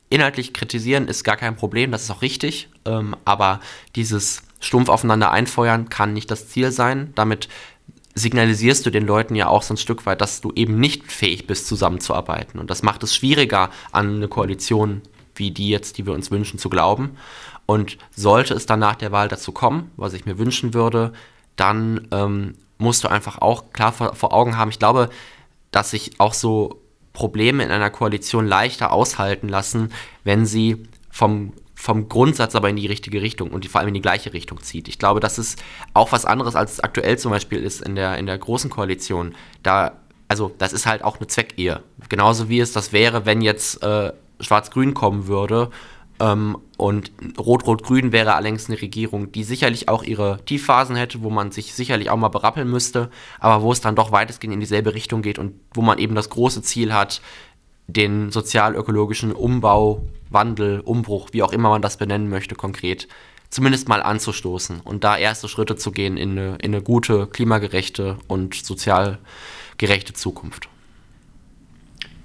[0.09, 3.59] inhaltlich kritisieren ist gar kein Problem, das ist auch richtig, ähm, aber
[3.95, 7.11] dieses stumpf aufeinander einfeuern kann nicht das Ziel sein.
[7.15, 7.49] Damit
[8.15, 11.45] signalisierst du den Leuten ja auch so ein Stück weit, dass du eben nicht fähig
[11.45, 12.59] bist, zusammenzuarbeiten.
[12.59, 15.01] Und das macht es schwieriger, an eine Koalition
[15.35, 17.17] wie die jetzt, die wir uns wünschen, zu glauben.
[17.65, 21.13] Und sollte es dann nach der Wahl dazu kommen, was ich mir wünschen würde,
[21.55, 25.09] dann ähm, musst du einfach auch klar vor, vor Augen haben, ich glaube,
[25.71, 26.81] dass sich auch so
[27.13, 29.91] Probleme in einer Koalition leichter aushalten lassen,
[30.23, 33.95] wenn sie vom, vom Grundsatz aber in die richtige Richtung und die, vor allem in
[33.95, 34.87] die gleiche Richtung zieht.
[34.87, 35.61] Ich glaube, das ist
[35.93, 39.35] auch was anderes, als es aktuell zum Beispiel ist in der, in der großen Koalition.
[39.63, 39.93] Da,
[40.27, 41.81] also das ist halt auch eine Zweckehe.
[42.09, 45.71] Genauso wie es das wäre, wenn jetzt äh, Schwarz-Grün kommen würde
[46.19, 51.51] Ähm, und Rot-Rot-Grün wäre allerdings eine Regierung, die sicherlich auch ihre Tiefphasen hätte, wo man
[51.51, 53.09] sich sicherlich auch mal berappeln müsste,
[53.39, 56.29] aber wo es dann doch weitestgehend in dieselbe Richtung geht und wo man eben das
[56.29, 57.21] große Ziel hat,
[57.87, 63.07] den sozial-ökologischen Umbau, Wandel, Umbruch, wie auch immer man das benennen möchte, konkret,
[63.49, 68.17] zumindest mal anzustoßen und da erste Schritte zu gehen in eine, in eine gute, klimagerechte
[68.27, 69.19] und sozial
[69.77, 70.67] gerechte Zukunft.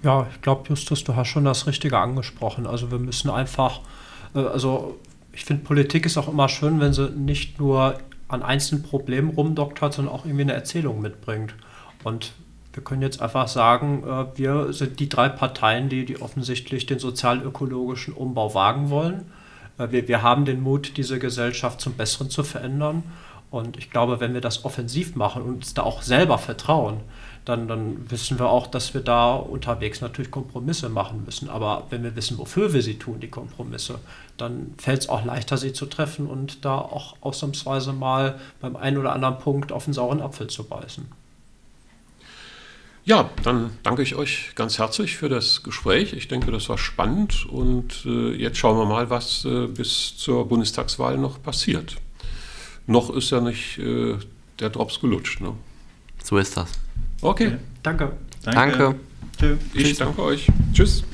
[0.03, 2.67] Ja, ich glaube, Justus, du hast schon das Richtige angesprochen.
[2.67, 3.81] Also wir müssen einfach,
[4.35, 4.99] äh, also
[5.33, 7.99] ich finde, Politik ist auch immer schön, wenn sie nicht nur
[8.29, 11.55] an einzelnen Problemen rumdoktert, sondern auch irgendwie eine Erzählung mitbringt.
[12.03, 12.33] Und
[12.73, 16.99] wir können jetzt einfach sagen, äh, wir sind die drei Parteien, die, die offensichtlich den
[16.99, 19.31] sozial-ökologischen Umbau wagen wollen.
[19.79, 23.05] Äh, wir, wir haben den Mut, diese Gesellschaft zum Besseren zu verändern.
[23.51, 27.01] Und ich glaube, wenn wir das offensiv machen und uns da auch selber vertrauen,
[27.45, 31.49] dann, dann wissen wir auch, dass wir da unterwegs natürlich Kompromisse machen müssen.
[31.49, 33.99] Aber wenn wir wissen, wofür wir sie tun, die Kompromisse,
[34.37, 38.99] dann fällt es auch leichter, sie zu treffen und da auch ausnahmsweise mal beim einen
[38.99, 41.07] oder anderen Punkt auf den sauren Apfel zu beißen.
[43.05, 46.13] Ja, dann danke ich euch ganz herzlich für das Gespräch.
[46.13, 50.47] Ich denke, das war spannend und äh, jetzt schauen wir mal, was äh, bis zur
[50.47, 51.97] Bundestagswahl noch passiert.
[52.87, 54.19] Noch ist ja nicht äh,
[54.61, 55.41] der Drops gelutscht.
[55.41, 55.55] Ne?
[56.23, 56.82] So ist das.
[57.23, 57.57] Okay.
[57.83, 58.13] Danke.
[58.45, 58.95] Danke.
[59.39, 59.57] Tschö.
[59.73, 60.49] Ich danke euch.
[60.73, 61.05] Tschüss.